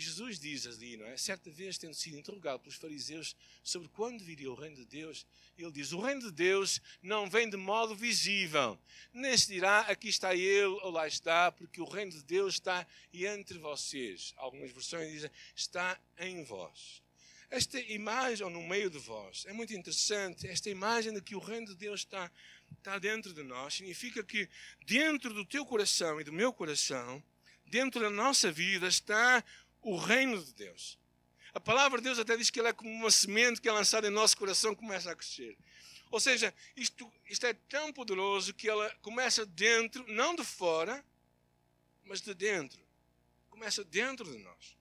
Jesus 0.00 0.38
diz 0.38 0.66
ali, 0.66 0.96
não 0.96 1.06
é? 1.06 1.16
Certa 1.16 1.50
vez, 1.50 1.78
tendo 1.78 1.94
sido 1.94 2.16
interrogado 2.16 2.60
pelos 2.60 2.76
fariseus 2.76 3.36
sobre 3.62 3.88
quando 3.88 4.22
viria 4.22 4.50
o 4.50 4.54
reino 4.54 4.76
de 4.76 4.84
Deus, 4.84 5.26
ele 5.56 5.72
diz: 5.72 5.92
O 5.92 6.00
reino 6.00 6.20
de 6.20 6.32
Deus 6.32 6.80
não 7.02 7.28
vem 7.28 7.48
de 7.48 7.56
modo 7.56 7.94
visível, 7.94 8.78
nem 9.12 9.36
se 9.36 9.48
dirá 9.48 9.80
aqui 9.80 10.08
está 10.08 10.34
ele 10.34 10.64
ou 10.64 10.90
lá 10.90 11.06
está, 11.06 11.50
porque 11.50 11.80
o 11.80 11.88
reino 11.88 12.12
de 12.12 12.22
Deus 12.22 12.54
está 12.54 12.86
entre 13.12 13.58
vocês. 13.58 14.34
Algumas 14.36 14.70
versões 14.70 15.10
dizem: 15.10 15.30
está 15.54 16.00
em 16.18 16.44
vós. 16.44 17.02
Esta 17.50 17.80
imagem, 17.80 18.44
ou 18.44 18.50
no 18.50 18.62
meio 18.62 18.90
de 18.90 18.98
vós, 18.98 19.46
é 19.46 19.52
muito 19.54 19.72
interessante. 19.72 20.46
Esta 20.46 20.68
imagem 20.68 21.14
de 21.14 21.22
que 21.22 21.34
o 21.34 21.38
reino 21.38 21.66
de 21.68 21.74
Deus 21.74 22.00
está, 22.00 22.30
está 22.76 22.98
dentro 22.98 23.32
de 23.32 23.42
nós 23.42 23.74
significa 23.74 24.22
que 24.22 24.48
dentro 24.84 25.32
do 25.32 25.46
teu 25.46 25.64
coração 25.64 26.20
e 26.20 26.24
do 26.24 26.32
meu 26.32 26.52
coração, 26.52 27.22
dentro 27.64 28.00
da 28.00 28.10
nossa 28.10 28.52
vida, 28.52 28.86
está 28.86 29.42
o 29.82 29.96
reino 29.96 30.42
de 30.42 30.52
Deus. 30.54 30.98
A 31.54 31.60
palavra 31.60 31.98
de 31.98 32.04
Deus 32.04 32.18
até 32.18 32.36
diz 32.36 32.50
que 32.50 32.60
ela 32.60 32.68
é 32.68 32.72
como 32.72 32.90
uma 32.90 33.10
semente 33.10 33.60
que 33.60 33.68
é 33.68 33.72
lançada 33.72 34.06
em 34.06 34.10
nosso 34.10 34.36
coração 34.36 34.72
e 34.72 34.76
começa 34.76 35.10
a 35.10 35.16
crescer. 35.16 35.56
Ou 36.10 36.20
seja, 36.20 36.54
isto, 36.76 37.10
isto 37.28 37.46
é 37.46 37.52
tão 37.52 37.92
poderoso 37.92 38.54
que 38.54 38.68
ela 38.68 38.88
começa 39.02 39.44
dentro, 39.44 40.04
não 40.08 40.34
de 40.34 40.44
fora, 40.44 41.04
mas 42.04 42.20
de 42.20 42.34
dentro. 42.34 42.80
Começa 43.50 43.84
dentro 43.84 44.30
de 44.30 44.38
nós. 44.38 44.76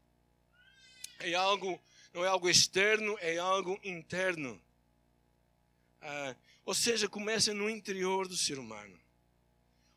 É 1.20 1.34
algo, 1.34 1.82
não 2.14 2.24
é 2.24 2.28
algo 2.28 2.50
externo, 2.50 3.18
é 3.20 3.38
algo 3.38 3.80
interno. 3.84 4.62
Ah, 6.02 6.36
ou 6.64 6.74
seja, 6.74 7.10
começa 7.10 7.54
no 7.54 7.70
interior 7.70 8.28
do 8.28 8.38
ser 8.38 8.60
humano. 8.60 8.98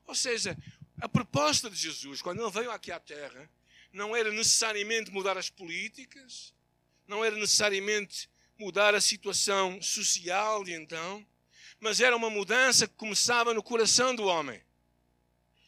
Ou 0.06 0.14
seja, 0.14 0.56
a 1.00 1.08
proposta 1.08 1.70
de 1.70 1.76
Jesus, 1.76 2.20
quando 2.22 2.40
ele 2.40 2.50
veio 2.50 2.70
aqui 2.70 2.90
à 2.90 2.98
Terra, 2.98 3.48
não 3.92 4.14
era 4.14 4.30
necessariamente 4.30 5.10
mudar 5.10 5.36
as 5.36 5.50
políticas, 5.50 6.54
não 7.06 7.24
era 7.24 7.36
necessariamente 7.36 8.30
mudar 8.58 8.94
a 8.94 9.00
situação 9.00 9.80
social 9.82 10.62
de 10.62 10.72
então, 10.72 11.26
mas 11.80 12.00
era 12.00 12.16
uma 12.16 12.30
mudança 12.30 12.86
que 12.86 12.94
começava 12.94 13.54
no 13.54 13.62
coração 13.62 14.14
do 14.14 14.24
homem. 14.24 14.62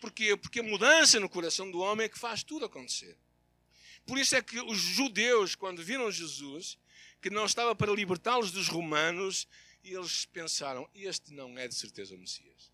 Porquê? 0.00 0.36
Porque 0.36 0.60
a 0.60 0.64
mudança 0.64 1.18
no 1.18 1.28
coração 1.28 1.70
do 1.70 1.80
homem 1.80 2.04
é 2.04 2.08
que 2.08 2.18
faz 2.18 2.42
tudo 2.42 2.64
acontecer. 2.64 3.16
Por 4.04 4.18
isso 4.18 4.36
é 4.36 4.42
que 4.42 4.60
os 4.60 4.78
judeus, 4.78 5.54
quando 5.54 5.82
viram 5.82 6.10
Jesus, 6.10 6.76
que 7.20 7.30
não 7.30 7.46
estava 7.46 7.74
para 7.74 7.92
libertá-los 7.92 8.50
dos 8.50 8.68
romanos, 8.68 9.48
eles 9.82 10.24
pensaram: 10.26 10.88
este 10.94 11.32
não 11.32 11.56
é 11.56 11.66
de 11.66 11.74
certeza 11.74 12.14
o 12.14 12.18
Messias. 12.18 12.70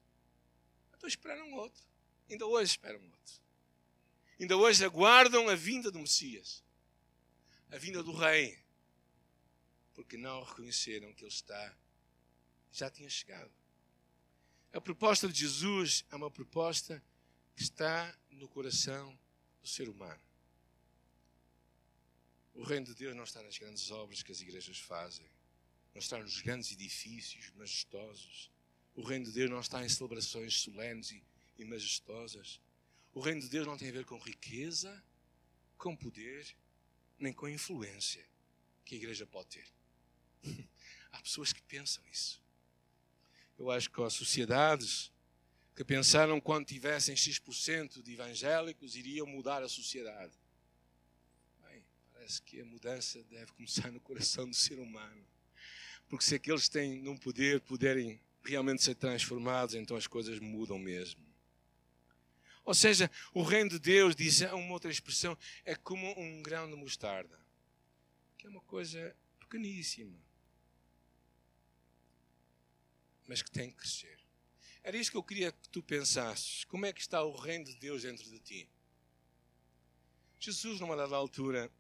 Então 0.97 1.09
esperaram 1.09 1.53
outro. 1.53 1.83
Ainda 2.31 2.47
hoje 2.47 2.73
esperam 2.73 3.01
outro 3.01 3.48
ainda 4.39 4.57
hoje 4.57 4.85
aguardam 4.85 5.49
a 5.49 5.55
vinda 5.55 5.91
do 5.91 5.99
Messias, 5.99 6.63
a 7.71 7.79
vinda 7.79 8.03
do 8.03 8.13
Rei, 8.13 8.59
porque 9.95 10.17
não 10.17 10.43
reconheceram 10.43 11.13
que 11.13 11.25
Ele 11.25 11.33
está, 11.33 11.77
já 12.73 12.91
tinha 12.91 13.11
chegado. 13.11 13.51
A 14.73 14.81
proposta 14.81 15.29
de 15.29 15.41
Jesus 15.41 16.05
é 16.11 16.17
uma 16.17 16.31
proposta 16.31 17.03
que 17.57 17.63
está 17.63 18.17
no 18.31 18.49
coração 18.49 19.19
do 19.61 19.67
ser 19.67 19.89
humano. 19.89 20.21
O 22.55 22.63
reino 22.63 22.87
de 22.87 22.95
Deus 22.95 23.17
não 23.17 23.25
está 23.25 23.43
nas 23.43 23.57
grandes 23.57 23.91
obras 23.91 24.23
que 24.23 24.33
as 24.33 24.41
igrejas 24.41 24.79
fazem, 24.79 25.27
não 25.95 26.01
está 26.01 26.19
nos 26.19 26.41
grandes 26.41 26.73
edifícios 26.73 27.51
majestosos. 27.57 28.51
O 28.95 29.03
reino 29.03 29.25
de 29.27 29.33
Deus 29.33 29.51
não 29.51 29.61
está 29.61 29.85
em 29.85 29.89
celebrações 29.89 30.61
solenes 30.61 31.11
e, 31.57 31.65
majestosas. 31.65 32.61
O 33.19 33.21
reino 33.21 33.41
de 33.41 33.49
Deus 33.49 33.67
não 33.67 33.77
tem 33.77 33.89
a 33.89 33.93
ver 33.93 34.05
com 34.05 34.17
riqueza, 34.17 35.03
com 35.77 35.97
poder, 35.97 36.55
nem 37.19 37.33
com 37.33 37.49
influência 37.49 38.25
que 38.85 38.95
a 38.95 38.99
igreja 38.99 39.27
pode 39.27 39.49
ter. 39.49 39.67
Há 41.11 41.21
pessoas 41.21 41.53
que 41.53 41.61
pensam 41.63 42.01
isso. 42.13 42.41
Eu 43.59 43.73
acho 43.73 43.91
que 43.91 44.01
há 44.01 44.09
sociedades 44.09 45.11
que 45.75 45.83
pensaram 45.83 46.41
quando 46.41 46.67
tivessem 46.67 47.17
X% 47.17 48.01
de 48.05 48.13
evangélicos 48.13 48.95
iriam 48.95 49.27
mudar 49.27 49.65
a 49.65 49.69
sociedade. 49.69 50.39
Bem, 51.67 51.85
parece 52.13 52.41
que 52.43 52.61
a 52.61 52.65
mudança 52.65 53.21
deve 53.25 53.51
começar 53.51 53.91
no 53.91 53.99
coração 53.99 54.49
do 54.49 54.55
ser 54.55 54.79
humano. 54.79 55.27
Porque 56.09 56.25
se 56.25 56.37
aqueles 56.37 56.69
têm 56.69 57.03
num 57.03 57.17
poder, 57.17 57.61
puderem 57.63 58.21
realmente 58.45 58.85
ser 58.85 58.95
transformados, 58.95 59.75
então 59.75 59.97
as 59.97 60.07
coisas 60.07 60.39
mudam 60.39 60.79
mesmo. 60.79 61.28
Ou 62.69 62.75
seja, 62.75 63.11
o 63.33 63.43
reino 63.43 63.71
de 63.71 63.79
Deus, 63.79 64.15
diz 64.15 64.43
uma 64.43 64.75
outra 64.75 64.91
expressão, 64.91 65.39
é 65.65 65.75
como 65.75 66.07
um 66.21 66.43
grão 66.43 66.69
de 66.69 66.77
mostarda, 66.77 67.41
que 68.37 68.47
é 68.47 68.51
uma 68.51 68.61
coisa 68.61 69.17
pequeníssima, 69.41 70.23
mas 73.27 73.41
que 73.41 73.51
tem 73.51 73.71
que 73.71 73.79
crescer. 73.79 74.21
Era 74.83 74.99
isso 74.99 75.11
que 75.11 75.17
eu 75.17 75.23
queria 75.23 75.51
que 75.51 75.67
tu 75.71 75.83
pensasses. 75.83 76.65
Como 76.65 76.85
é 76.85 76.93
que 76.93 77.01
está 77.01 77.23
o 77.23 77.35
reino 77.35 77.65
de 77.65 77.75
Deus 77.77 78.03
dentro 78.03 78.29
de 78.29 78.39
ti? 78.39 78.71
Jesus, 80.39 80.79
numa 80.79 80.95
dada 80.95 81.17
altura, 81.17 81.73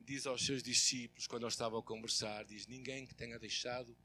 diz 0.00 0.26
aos 0.26 0.44
seus 0.44 0.60
discípulos, 0.60 1.28
quando 1.28 1.44
eles 1.44 1.54
estavam 1.54 1.78
a 1.78 1.84
conversar, 1.84 2.44
diz, 2.46 2.66
ninguém 2.66 3.06
que 3.06 3.14
tenha 3.14 3.38
deixado 3.38 3.96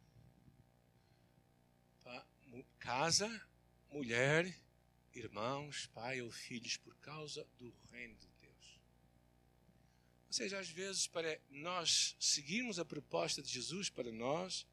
casa, 2.78 3.28
mulher, 3.90 4.56
irmãos, 5.16 5.88
pai 5.88 6.22
ou 6.22 6.32
filhos, 6.32 6.78
por 6.78 6.96
causa 6.98 7.48
do 7.58 7.74
reino 7.92 8.16
de 8.16 8.28
Deus. 8.42 8.82
Ou 10.28 10.34
seja, 10.34 10.60
às 10.60 10.70
vezes, 10.70 11.08
para 11.08 11.40
nós 11.50 12.16
seguirmos 12.20 12.80
a 12.80 12.86
proposta 12.86 13.42
de 13.42 13.50
Jesus 13.50 13.90
para 13.90 14.12
nós, 14.12 14.66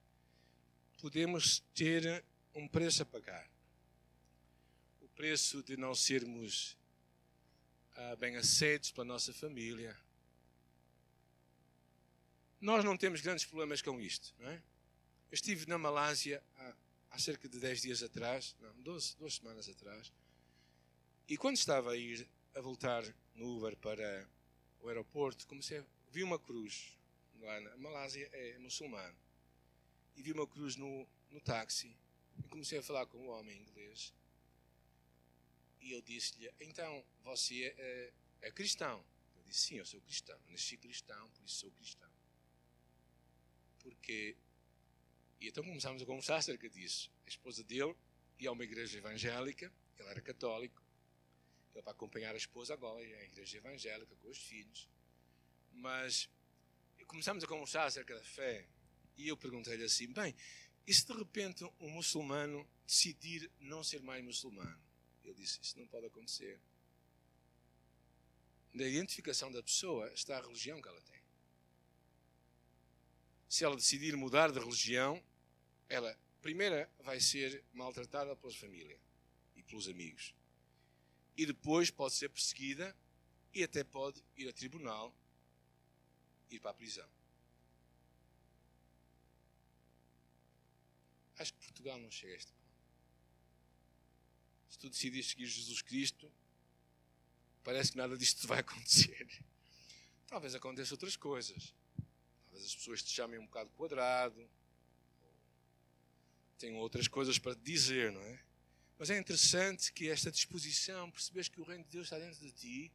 podemos 0.98 1.60
ter 1.74 2.24
um 2.54 2.66
preço 2.68 3.02
a 3.02 3.06
pagar. 3.06 3.48
O 5.00 5.08
preço 5.08 5.62
de 5.62 5.76
não 5.76 5.94
sermos 5.94 6.76
ah, 7.94 8.16
bem 8.16 8.36
aceitos 8.36 8.90
pela 8.90 9.04
nossa 9.04 9.32
família. 9.32 9.96
Nós 12.60 12.84
não 12.84 12.96
temos 12.96 13.20
grandes 13.20 13.44
problemas 13.44 13.82
com 13.82 14.00
isto, 14.00 14.34
não 14.38 14.48
é? 14.48 14.62
Eu 15.30 15.34
estive 15.34 15.66
na 15.66 15.78
Malásia 15.78 16.42
há, 16.56 16.74
há 17.10 17.18
cerca 17.18 17.48
de 17.48 17.58
10 17.58 17.82
dias 17.82 18.02
atrás, 18.02 18.54
não, 18.60 18.82
12, 18.82 19.16
duas 19.16 19.34
semanas 19.34 19.68
atrás, 19.68 20.12
e 21.28 21.36
quando 21.36 21.56
estava 21.56 21.92
a 21.92 21.96
ir 21.96 22.28
a 22.54 22.60
voltar 22.60 23.02
no 23.34 23.56
Uber 23.56 23.76
para 23.76 24.28
o 24.80 24.88
aeroporto, 24.88 25.46
comecei 25.46 25.78
a 25.78 25.84
vi 26.10 26.22
uma 26.22 26.38
cruz 26.38 26.98
lá 27.40 27.60
na 27.60 27.76
Malásia 27.78 28.28
é 28.32 28.58
muçulmano 28.58 29.16
e 30.14 30.22
vi 30.22 30.32
uma 30.32 30.46
cruz 30.46 30.76
no, 30.76 31.08
no 31.30 31.40
táxi 31.40 31.96
e 32.38 32.42
comecei 32.48 32.78
a 32.78 32.82
falar 32.82 33.06
com 33.06 33.18
um 33.18 33.30
homem 33.30 33.58
inglês 33.62 34.12
e 35.80 35.92
eu 35.92 36.02
disse-lhe 36.02 36.52
então 36.60 37.02
você 37.24 37.74
é, 37.78 38.12
é 38.42 38.50
cristão 38.50 39.04
Eu 39.36 39.42
disse: 39.44 39.60
Sim, 39.60 39.76
eu 39.76 39.86
sou 39.86 40.00
cristão. 40.00 40.38
Nasci 40.48 40.76
cristão, 40.76 41.30
por 41.30 41.44
isso 41.44 41.56
sou 41.56 41.70
cristão. 41.72 42.10
Porque. 43.80 44.36
E 45.40 45.48
então 45.48 45.64
começámos 45.64 46.02
a 46.02 46.06
conversar 46.06 46.36
acerca 46.36 46.68
disso. 46.68 47.10
A 47.26 47.28
esposa 47.28 47.64
dele 47.64 47.96
ia 48.38 48.48
a 48.48 48.52
uma 48.52 48.64
igreja 48.64 48.98
evangélica, 48.98 49.72
ele 49.98 50.08
era 50.08 50.20
católico. 50.20 50.81
Ele 51.74 51.82
vai 51.82 51.92
acompanhar 51.92 52.34
a 52.34 52.38
esposa 52.38 52.74
agora 52.74 53.00
à 53.00 53.24
igreja 53.24 53.58
evangélica 53.58 54.14
com 54.16 54.28
os 54.28 54.38
filhos. 54.38 54.88
Mas 55.72 56.28
começámos 57.06 57.42
a 57.44 57.46
conversar 57.46 57.84
acerca 57.84 58.14
da 58.14 58.22
fé. 58.22 58.66
E 59.16 59.28
eu 59.28 59.36
perguntei-lhe 59.36 59.84
assim: 59.84 60.12
bem, 60.12 60.34
e 60.86 60.92
se 60.92 61.06
de 61.06 61.12
repente 61.12 61.64
um 61.80 61.90
muçulmano 61.90 62.68
decidir 62.86 63.50
não 63.60 63.84
ser 63.84 64.02
mais 64.02 64.24
muçulmano? 64.24 64.80
Ele 65.24 65.34
disse: 65.34 65.60
Isso 65.62 65.78
não 65.78 65.86
pode 65.86 66.06
acontecer. 66.06 66.60
Na 68.72 68.84
identificação 68.84 69.52
da 69.52 69.62
pessoa 69.62 70.10
está 70.14 70.38
a 70.38 70.40
religião 70.40 70.80
que 70.80 70.88
ela 70.88 71.00
tem. 71.02 71.20
Se 73.48 73.64
ela 73.64 73.76
decidir 73.76 74.16
mudar 74.16 74.50
de 74.50 74.58
religião, 74.58 75.22
ela, 75.88 76.18
primeira, 76.40 76.90
vai 77.00 77.20
ser 77.20 77.62
maltratada 77.74 78.34
pela 78.34 78.52
família 78.54 78.98
e 79.54 79.62
pelos 79.62 79.88
amigos. 79.88 80.34
E 81.36 81.46
depois 81.46 81.90
pode 81.90 82.14
ser 82.14 82.28
perseguida 82.28 82.94
e 83.54 83.62
até 83.62 83.84
pode 83.84 84.22
ir 84.36 84.48
a 84.48 84.52
tribunal, 84.52 85.14
ir 86.50 86.60
para 86.60 86.70
a 86.70 86.74
prisão. 86.74 87.08
Acho 91.38 91.52
que 91.54 91.64
Portugal 91.64 91.98
não 91.98 92.10
chega 92.10 92.34
a 92.34 92.36
este 92.36 92.52
ponto. 92.52 92.62
Se 94.68 94.78
tu 94.78 94.88
decidires 94.88 95.28
seguir 95.28 95.46
Jesus 95.46 95.82
Cristo, 95.82 96.32
parece 97.64 97.92
que 97.92 97.98
nada 97.98 98.16
disto 98.16 98.46
vai 98.48 98.60
acontecer. 98.60 99.28
Talvez 100.26 100.54
aconteça 100.54 100.94
outras 100.94 101.16
coisas. 101.16 101.74
Talvez 102.44 102.66
as 102.66 102.74
pessoas 102.74 103.02
te 103.02 103.10
chamem 103.10 103.38
um 103.38 103.46
bocado 103.46 103.70
quadrado. 103.70 104.48
Tenham 106.58 106.76
outras 106.76 107.08
coisas 107.08 107.38
para 107.38 107.54
te 107.54 107.62
dizer, 107.62 108.12
não 108.12 108.20
é? 108.20 108.51
Mas 109.02 109.10
é 109.10 109.18
interessante 109.18 109.92
que 109.92 110.08
esta 110.08 110.30
disposição, 110.30 111.10
percebes 111.10 111.48
que 111.48 111.60
o 111.60 111.64
reino 111.64 111.82
de 111.82 111.90
Deus 111.90 112.04
está 112.04 112.20
dentro 112.20 112.38
de 112.38 112.52
ti 112.52 112.92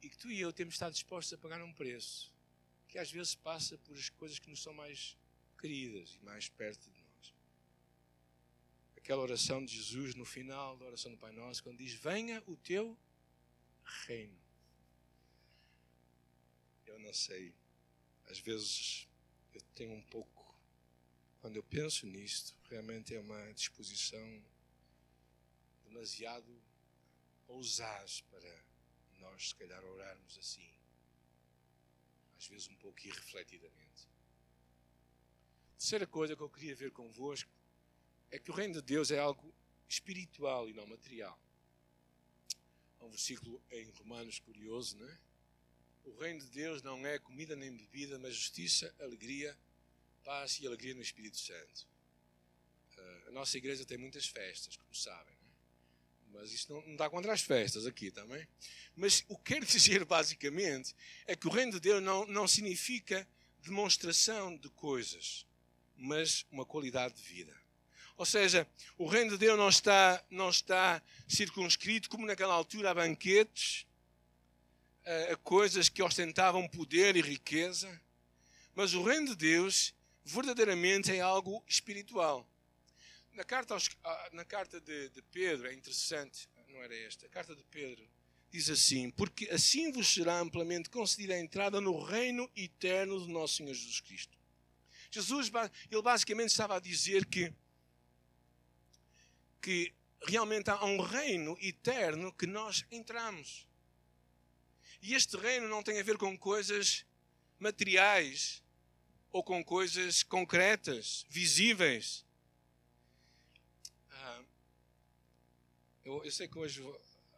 e 0.00 0.08
que 0.08 0.16
tu 0.16 0.30
e 0.30 0.40
eu 0.40 0.50
temos 0.54 0.72
estado 0.72 0.94
dispostos 0.94 1.34
a 1.34 1.36
pagar 1.36 1.62
um 1.62 1.70
preço 1.70 2.32
que 2.88 2.96
às 2.96 3.12
vezes 3.12 3.34
passa 3.34 3.76
por 3.76 3.94
as 3.94 4.08
coisas 4.08 4.38
que 4.38 4.48
nos 4.48 4.62
são 4.62 4.72
mais 4.72 5.18
queridas 5.60 6.14
e 6.14 6.24
mais 6.24 6.48
perto 6.48 6.82
de 6.90 6.98
nós 6.98 7.34
aquela 8.96 9.20
oração 9.20 9.62
de 9.62 9.76
Jesus 9.76 10.14
no 10.14 10.24
final 10.24 10.78
da 10.78 10.86
oração 10.86 11.10
do 11.10 11.18
Pai 11.18 11.32
Nosso, 11.32 11.62
quando 11.62 11.76
diz: 11.76 11.92
Venha 11.92 12.42
o 12.46 12.56
teu 12.56 12.96
reino. 14.06 14.40
Eu 16.86 16.98
não 17.00 17.12
sei, 17.12 17.54
às 18.30 18.38
vezes 18.38 19.06
eu 19.52 19.60
tenho 19.74 19.92
um 19.92 20.02
pouco, 20.04 20.58
quando 21.42 21.56
eu 21.56 21.62
penso 21.64 22.06
nisto, 22.06 22.56
realmente 22.70 23.14
é 23.14 23.20
uma 23.20 23.52
disposição 23.52 24.42
demasiado 25.88 26.62
ousada 27.48 28.06
para 28.30 28.64
nós, 29.18 29.48
se 29.48 29.54
calhar, 29.54 29.84
orarmos 29.84 30.38
assim, 30.38 30.70
às 32.38 32.46
vezes 32.46 32.68
um 32.68 32.76
pouco 32.76 33.00
irrefletidamente. 33.06 34.08
Terceira 35.76 36.06
coisa 36.06 36.36
que 36.36 36.42
eu 36.42 36.50
queria 36.50 36.74
ver 36.74 36.90
convosco 36.90 37.50
é 38.30 38.38
que 38.38 38.50
o 38.50 38.54
reino 38.54 38.74
de 38.74 38.82
Deus 38.82 39.10
é 39.10 39.18
algo 39.18 39.54
espiritual 39.88 40.68
e 40.68 40.72
não 40.72 40.86
material. 40.86 41.38
Há 43.00 43.04
um 43.04 43.10
versículo 43.10 43.62
em 43.70 43.90
Romanos 43.90 44.38
curioso, 44.40 44.96
não 44.96 45.08
é? 45.08 45.18
O 46.04 46.16
reino 46.18 46.40
de 46.40 46.48
Deus 46.48 46.82
não 46.82 47.06
é 47.06 47.18
comida 47.18 47.54
nem 47.54 47.74
bebida, 47.74 48.18
mas 48.18 48.34
justiça, 48.34 48.94
alegria, 48.98 49.56
paz 50.24 50.58
e 50.60 50.66
alegria 50.66 50.94
no 50.94 51.02
Espírito 51.02 51.38
Santo. 51.38 51.86
Uh, 52.96 53.28
a 53.28 53.30
nossa 53.30 53.56
igreja 53.56 53.84
tem 53.84 53.98
muitas 53.98 54.26
festas, 54.26 54.76
como 54.76 54.94
sabem. 54.94 55.37
Mas 56.32 56.52
isso 56.52 56.72
não, 56.72 56.80
não 56.86 56.96
dá 56.96 57.08
contra 57.08 57.32
as 57.32 57.40
festas 57.40 57.86
aqui 57.86 58.10
também. 58.10 58.46
Mas 58.94 59.24
o 59.28 59.36
que 59.36 59.54
quero 59.54 59.66
dizer 59.66 60.04
basicamente 60.04 60.94
é 61.26 61.34
que 61.34 61.46
o 61.46 61.50
reino 61.50 61.72
de 61.72 61.80
Deus 61.80 62.02
não, 62.02 62.26
não 62.26 62.46
significa 62.46 63.26
demonstração 63.62 64.56
de 64.56 64.68
coisas, 64.70 65.46
mas 65.96 66.46
uma 66.50 66.64
qualidade 66.64 67.14
de 67.14 67.22
vida. 67.22 67.56
Ou 68.16 68.26
seja, 68.26 68.66
o 68.96 69.06
reino 69.06 69.30
de 69.30 69.38
Deus 69.38 69.56
não 69.56 69.68
está, 69.68 70.24
não 70.28 70.50
está 70.50 71.00
circunscrito, 71.28 72.10
como 72.10 72.26
naquela 72.26 72.52
altura, 72.52 72.90
a 72.90 72.94
banquetes, 72.94 73.86
a, 75.06 75.32
a 75.32 75.36
coisas 75.36 75.88
que 75.88 76.02
ostentavam 76.02 76.68
poder 76.68 77.16
e 77.16 77.20
riqueza. 77.20 77.88
Mas 78.74 78.92
o 78.92 79.02
reino 79.02 79.28
de 79.28 79.36
Deus, 79.36 79.94
verdadeiramente, 80.24 81.12
é 81.12 81.20
algo 81.20 81.62
espiritual. 81.66 82.48
Na 83.38 83.44
carta, 83.44 83.72
aos, 83.72 83.88
na 84.32 84.44
carta 84.44 84.80
de, 84.80 85.10
de 85.10 85.22
Pedro, 85.22 85.68
é 85.68 85.72
interessante, 85.72 86.48
não 86.70 86.82
era 86.82 86.92
esta, 86.96 87.24
a 87.24 87.28
carta 87.28 87.54
de 87.54 87.62
Pedro 87.70 88.04
diz 88.50 88.68
assim: 88.68 89.12
Porque 89.12 89.48
assim 89.50 89.92
vos 89.92 90.12
será 90.12 90.40
amplamente 90.40 90.90
concedida 90.90 91.34
a 91.34 91.38
entrada 91.38 91.80
no 91.80 92.02
reino 92.02 92.50
eterno 92.56 93.20
do 93.20 93.28
nosso 93.28 93.58
Senhor 93.58 93.72
Jesus 93.72 94.00
Cristo. 94.00 94.36
Jesus, 95.08 95.52
ele 95.88 96.02
basicamente 96.02 96.50
estava 96.50 96.78
a 96.78 96.80
dizer 96.80 97.26
que 97.26 97.54
que 99.62 99.94
realmente 100.26 100.68
há 100.68 100.84
um 100.84 101.00
reino 101.00 101.56
eterno 101.60 102.32
que 102.32 102.46
nós 102.46 102.84
entramos. 102.90 103.68
E 105.00 105.14
este 105.14 105.36
reino 105.36 105.68
não 105.68 105.84
tem 105.84 106.00
a 106.00 106.02
ver 106.02 106.18
com 106.18 106.36
coisas 106.36 107.06
materiais 107.56 108.64
ou 109.30 109.44
com 109.44 109.62
coisas 109.64 110.24
concretas, 110.24 111.24
visíveis. 111.30 112.26
Eu, 116.08 116.24
eu, 116.24 116.32
sei 116.32 116.48
que 116.48 116.58
hoje 116.58 116.82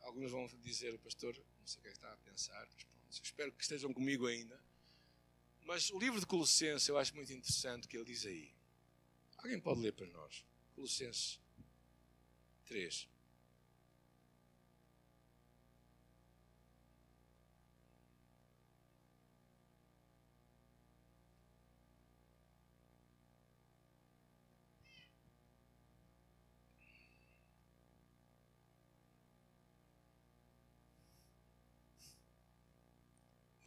alguns 0.02 0.30
vão 0.30 0.46
dizer, 0.62 0.96
pastor, 1.00 1.36
não 1.36 1.66
sei 1.66 1.80
o 1.80 1.82
que 1.82 1.88
é 1.88 1.90
que 1.90 1.96
está 1.96 2.12
a 2.12 2.16
pensar, 2.18 2.68
mas 2.68 2.84
pronto, 2.84 3.24
espero 3.24 3.52
que 3.52 3.62
estejam 3.62 3.92
comigo 3.92 4.26
ainda. 4.26 4.58
Mas 5.62 5.90
o 5.90 5.98
livro 5.98 6.20
de 6.20 6.26
Colossenses 6.26 6.88
eu 6.88 6.96
acho 6.96 7.14
muito 7.14 7.32
interessante 7.32 7.86
o 7.86 7.88
que 7.88 7.96
ele 7.96 8.04
diz 8.04 8.24
aí. 8.24 8.54
Alguém 9.38 9.60
pode 9.60 9.80
ler 9.80 9.92
para 9.92 10.06
nós? 10.06 10.44
Colossenses 10.74 11.40
três. 12.64 13.08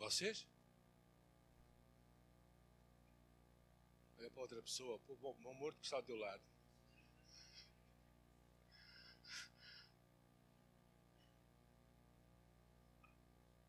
Vocês? 0.04 0.46
Olha 4.20 4.30
para 4.30 4.42
outra 4.42 4.62
pessoa, 4.62 5.00
para 5.00 5.14
o 5.14 5.54
morto 5.54 5.80
que 5.80 5.86
está 5.86 5.96
ao 5.96 6.04
teu 6.04 6.18
lado. 6.18 6.44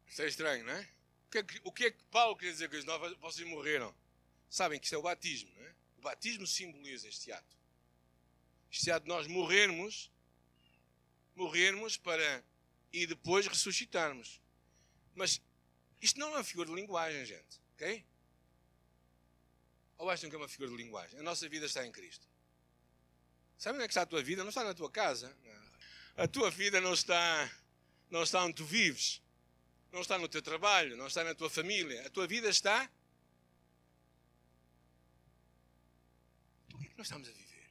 Isso 0.09 0.23
é 0.23 0.27
estranho, 0.27 0.64
não 0.64 0.73
é? 0.73 0.90
O 1.29 1.31
que 1.31 1.38
é 1.38 1.42
que, 1.44 1.61
que, 1.70 1.85
é 1.85 1.90
que 1.92 2.03
Paulo 2.07 2.37
quer 2.37 2.51
dizer 2.51 2.68
com 2.68 2.75
isso? 2.75 3.16
Vocês 3.20 3.49
morreram. 3.49 3.94
Sabem 4.51 4.81
que 4.81 4.87
isto 4.87 4.94
é 4.97 4.99
o 4.99 5.03
batismo, 5.03 5.55
não 5.55 5.64
é? 5.64 5.75
O 5.99 6.03
batismo 6.03 6.49
simboliza 6.49 7.09
este 7.09 7.31
ato. 7.31 7.57
Este 8.73 8.90
ato 8.90 9.05
de 9.05 9.09
nós 9.09 9.29
morrermos, 9.29 10.11
morrermos 11.37 11.97
para 11.97 12.44
e 12.92 13.07
depois 13.07 13.47
ressuscitarmos. 13.47 14.40
Mas 15.14 15.40
isto 16.04 16.20
não 16.20 16.28
é 16.28 16.36
uma 16.36 16.44
figura 16.44 16.68
de 16.68 16.74
linguagem, 16.74 17.24
gente. 17.24 17.60
Ok? 17.74 18.04
Ou 19.98 20.10
acham 20.10 20.28
que 20.28 20.36
é 20.36 20.38
uma 20.38 20.48
figura 20.48 20.70
de 20.70 20.76
linguagem? 20.76 21.18
A 21.18 21.22
nossa 21.22 21.48
vida 21.48 21.66
está 21.66 21.86
em 21.86 21.92
Cristo. 21.92 22.26
Sabem 23.58 23.76
onde 23.76 23.84
é 23.84 23.88
que 23.88 23.92
está 23.92 24.02
a 24.02 24.06
tua 24.06 24.22
vida? 24.22 24.42
Não 24.42 24.50
está 24.50 24.64
na 24.64 24.74
tua 24.74 24.90
casa. 24.90 25.36
A 26.16 26.28
tua 26.28 26.50
vida 26.50 26.80
não 26.80 26.94
está, 26.94 27.50
não 28.10 28.22
está 28.22 28.44
onde 28.44 28.54
tu 28.54 28.64
vives 28.64 29.22
não 29.94 30.00
está 30.00 30.18
no 30.18 30.28
teu 30.28 30.42
trabalho, 30.42 30.96
não 30.96 31.06
está 31.06 31.22
na 31.22 31.36
tua 31.36 31.48
família. 31.48 32.04
A 32.04 32.10
tua 32.10 32.26
vida 32.26 32.48
está. 32.48 32.90
O 36.72 36.78
que 36.78 36.86
é 36.86 36.88
que 36.88 36.98
nós 36.98 37.06
estamos 37.06 37.28
a 37.28 37.32
viver? 37.32 37.70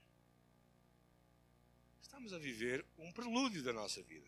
Estamos 2.01 2.33
a 2.33 2.37
viver 2.37 2.85
um 2.97 3.11
prelúdio 3.11 3.61
da 3.61 3.73
nossa 3.73 4.01
vida. 4.01 4.25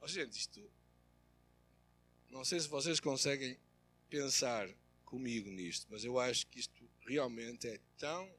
Oh, 0.00 0.08
gente, 0.08 0.36
isto. 0.36 0.60
Não 2.28 2.44
sei 2.44 2.60
se 2.60 2.68
vocês 2.68 3.00
conseguem 3.00 3.58
pensar 4.08 4.68
comigo 5.04 5.50
nisto, 5.50 5.86
mas 5.90 6.04
eu 6.04 6.18
acho 6.18 6.46
que 6.46 6.60
isto 6.60 6.88
realmente 7.06 7.66
é 7.66 7.80
tão. 7.96 8.30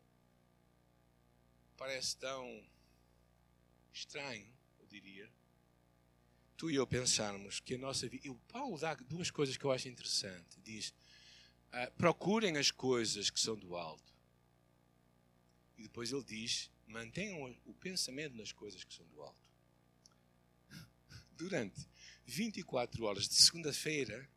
Parece 1.75 2.17
tão 2.17 2.67
estranho, 3.93 4.52
eu 4.80 4.88
diria 4.88 5.30
tu 6.60 6.69
e 6.69 6.75
eu 6.75 6.86
pensarmos 6.86 7.62
que 7.62 7.75
a 7.75 7.78
nossa 7.78 8.08
vida. 8.10 8.28
E 8.28 8.30
o 8.30 8.36
Paulo 8.36 8.78
dá 8.78 8.93
duas 8.93 9.32
coisas 9.32 9.56
que 9.56 9.63
eu 9.63 9.71
acho 9.71 9.88
interessante. 9.88 10.60
Diz: 10.62 10.89
uh, 11.73 11.91
procurem 11.97 12.58
as 12.58 12.69
coisas 12.69 13.30
que 13.30 13.39
são 13.39 13.56
do 13.56 13.78
alto. 13.78 14.13
E 15.78 15.84
depois 15.84 16.12
ele 16.12 16.23
diz: 16.23 16.69
mantenham 16.86 17.58
o 17.65 17.73
pensamento 17.73 18.36
nas 18.36 18.52
coisas 18.52 18.84
que 18.84 18.93
são 18.93 19.08
do 19.08 19.21
alto. 19.21 19.48
Durante 21.39 21.88
24 22.25 23.06
horas 23.06 23.30
de 23.30 23.36
segunda-feira, 23.36 24.30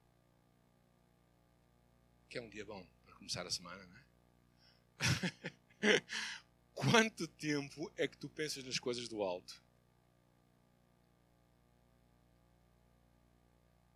que 2.30 2.38
é 2.38 2.40
um 2.40 2.48
dia 2.48 2.64
bom 2.64 2.86
para 3.04 3.16
começar 3.16 3.44
a 3.44 3.50
semana, 3.50 3.84
não 3.84 3.96
é? 3.96 4.02
Quanto 6.74 7.26
tempo 7.26 7.92
é 7.96 8.06
que 8.06 8.16
tu 8.16 8.28
pensas 8.28 8.62
nas 8.62 8.78
coisas 8.78 9.08
do 9.08 9.20
alto? 9.20 9.60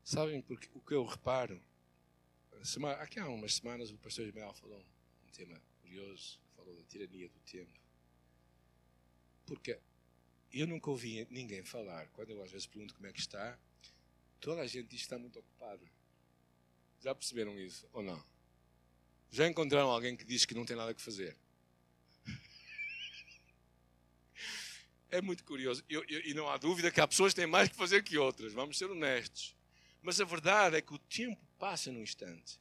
Sabem 0.03 0.43
porque, 0.43 0.69
o 0.75 0.81
que 0.81 0.95
eu 0.95 1.05
reparo? 1.05 1.63
Semana, 2.65 3.01
aqui 3.01 3.21
há 3.21 3.29
umas 3.29 3.55
semanas 3.55 3.93
o 3.93 3.99
pastor 3.99 4.27
Ismael 4.27 4.53
falou 4.55 4.85
um 5.25 5.31
tema 5.31 5.63
curioso, 5.81 6.41
falou 6.57 6.75
da 6.75 6.83
tirania 6.83 7.29
do 7.29 7.39
tempo. 7.39 7.81
Porque 9.47 9.81
eu 10.53 10.67
nunca 10.67 10.91
ouvi 10.91 11.27
ninguém 11.31 11.63
falar, 11.63 12.09
quando 12.09 12.31
eu 12.31 12.43
às 12.43 12.51
vezes 12.51 12.67
pergunto 12.67 12.95
como 12.95 13.07
é 13.07 13.13
que 13.13 13.21
está, 13.21 13.59
toda 14.41 14.63
a 14.63 14.67
gente 14.67 14.89
diz 14.89 15.01
que 15.01 15.07
está 15.07 15.19
muito 15.19 15.39
ocupada. 15.39 15.85
Já 17.01 17.15
perceberam 17.15 17.59
isso 17.59 17.87
ou 17.93 18.03
não? 18.03 18.23
Já 19.31 19.47
encontraram 19.47 19.91
alguém 19.91 20.17
que 20.17 20.25
diz 20.25 20.45
que 20.45 20.55
não 20.55 20.65
tem 20.65 20.77
nada 20.77 20.95
que 20.95 21.03
fazer? 21.03 21.37
É 25.09 25.23
muito 25.23 25.45
curioso. 25.45 25.85
Eu, 25.89 26.05
eu, 26.09 26.21
e 26.27 26.35
não 26.35 26.49
há 26.49 26.57
dúvida 26.57 26.91
que 26.91 27.01
há 27.01 27.07
pessoas 27.07 27.33
que 27.33 27.41
têm 27.41 27.47
mais 27.47 27.69
que 27.69 27.77
fazer 27.77 28.03
que 28.03 28.19
outras, 28.19 28.53
vamos 28.53 28.77
ser 28.77 28.91
honestos. 28.91 29.55
Mas 30.03 30.21
a 30.21 30.25
verdade 30.25 30.77
é 30.77 30.83
que 30.83 30.93
o 30.93 30.99
tempo 30.99 31.41
passa 31.59 31.93
num 31.93 32.03
instante. 32.03 32.59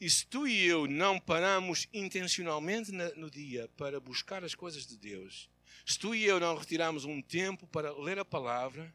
E 0.00 0.08
se 0.10 0.26
tu 0.26 0.46
e 0.46 0.64
eu 0.64 0.86
não 0.86 1.18
paramos 1.18 1.88
intencionalmente 1.92 2.90
no 2.92 3.30
dia 3.30 3.68
para 3.76 4.00
buscar 4.00 4.44
as 4.44 4.54
coisas 4.54 4.86
de 4.86 4.96
Deus, 4.96 5.48
se 5.88 5.98
tu 5.98 6.14
e 6.14 6.22
eu 6.22 6.38
não 6.38 6.54
retiramos 6.54 7.06
um 7.06 7.22
tempo 7.22 7.66
para 7.66 7.90
ler 7.98 8.18
a 8.18 8.24
palavra, 8.24 8.94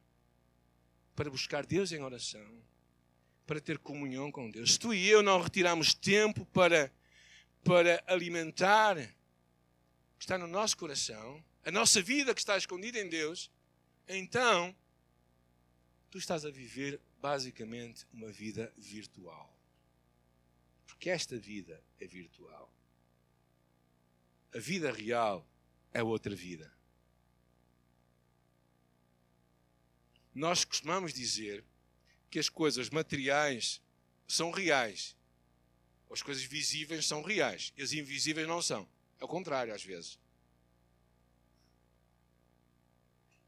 para 1.15 1.27
buscar 1.27 1.65
Deus 1.65 1.91
em 1.91 2.03
oração, 2.03 2.63
para 3.47 3.59
ter 3.59 3.79
comunhão 3.79 4.31
com 4.31 4.47
Deus, 4.47 4.73
se 4.73 4.79
tu 4.79 4.93
e 4.93 5.09
eu 5.09 5.23
não 5.23 5.41
retiramos 5.41 5.95
tempo 5.95 6.45
para, 6.45 6.93
para 7.63 8.03
alimentar 8.05 8.95
o 8.99 10.17
que 10.19 10.23
está 10.23 10.37
no 10.37 10.45
nosso 10.45 10.77
coração, 10.77 11.43
a 11.65 11.71
nossa 11.71 11.99
vida 11.99 12.31
que 12.31 12.39
está 12.39 12.55
escondida 12.57 12.99
em 12.99 13.09
Deus, 13.09 13.49
então 14.07 14.75
tu 16.11 16.19
estás 16.19 16.45
a 16.45 16.51
viver 16.51 17.01
basicamente 17.19 18.05
uma 18.13 18.31
vida 18.31 18.71
virtual. 18.77 19.51
Porque 20.85 21.09
esta 21.09 21.39
vida 21.39 21.83
é 21.99 22.05
virtual. 22.05 22.71
A 24.53 24.59
vida 24.59 24.91
real 24.91 25.43
é 25.91 26.03
outra 26.03 26.35
vida. 26.35 26.72
Nós 30.33 30.65
costumamos 30.65 31.13
dizer 31.13 31.63
que 32.29 32.39
as 32.39 32.49
coisas 32.49 32.89
materiais 32.89 33.81
são 34.27 34.51
reais. 34.51 35.15
As 36.09 36.21
coisas 36.21 36.43
visíveis 36.43 37.05
são 37.05 37.21
reais 37.21 37.73
e 37.75 37.81
as 37.81 37.91
invisíveis 37.91 38.47
não 38.47 38.61
são. 38.61 38.87
É 39.19 39.25
o 39.25 39.27
contrário, 39.27 39.73
às 39.73 39.83
vezes. 39.83 40.19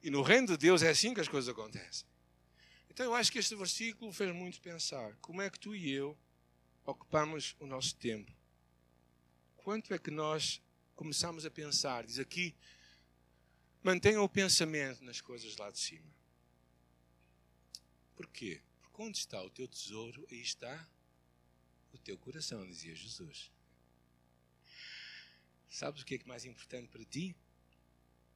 E 0.02 0.10
no 0.10 0.22
reino 0.22 0.48
de 0.48 0.58
Deus 0.58 0.84
é 0.84 0.90
assim 0.90 1.14
que 1.14 1.20
as 1.22 1.28
coisas 1.28 1.50
acontecem. 1.50 2.08
Então 2.90 3.06
eu 3.06 3.16
acho 3.16 3.32
que 3.32 3.40
este 3.40 3.56
versículo 3.56 4.12
fez 4.14 4.34
muito 4.34 4.62
pensar. 4.62 5.16
Como 5.18 5.42
é 5.42 5.50
que 5.50 5.60
tu 5.60 5.76
e 5.76 5.92
eu 5.92 6.18
ocupamos 6.86 7.56
o 7.60 7.66
nosso 7.66 7.96
tempo? 7.96 8.32
Quanto 9.58 9.94
é 9.94 9.98
que 9.98 10.12
nós 10.12 10.62
começamos 10.96 11.46
a 11.46 11.52
pensar? 11.52 12.06
Diz 12.06 12.20
aqui, 12.20 12.56
mantenha 13.84 14.22
o 14.22 14.30
pensamento 14.30 15.04
nas 15.04 15.22
coisas 15.22 15.58
lá 15.58 15.72
de 15.72 15.80
cima. 15.80 16.06
Porquê? 18.16 18.62
Porque 18.82 19.02
onde 19.02 19.18
está 19.18 19.42
o 19.44 19.50
teu 19.50 19.68
tesouro, 19.68 20.26
aí 20.32 20.42
está 20.42 20.88
o 21.92 21.98
teu 21.98 22.18
coração, 22.18 22.66
dizia 22.66 22.96
Jesus. 22.96 23.52
Sabes 25.70 26.02
o 26.02 26.06
que 26.06 26.16
é, 26.16 26.18
que 26.18 26.24
é 26.24 26.28
mais 26.28 26.46
importante 26.46 26.88
para 26.88 27.04
ti? 27.04 27.36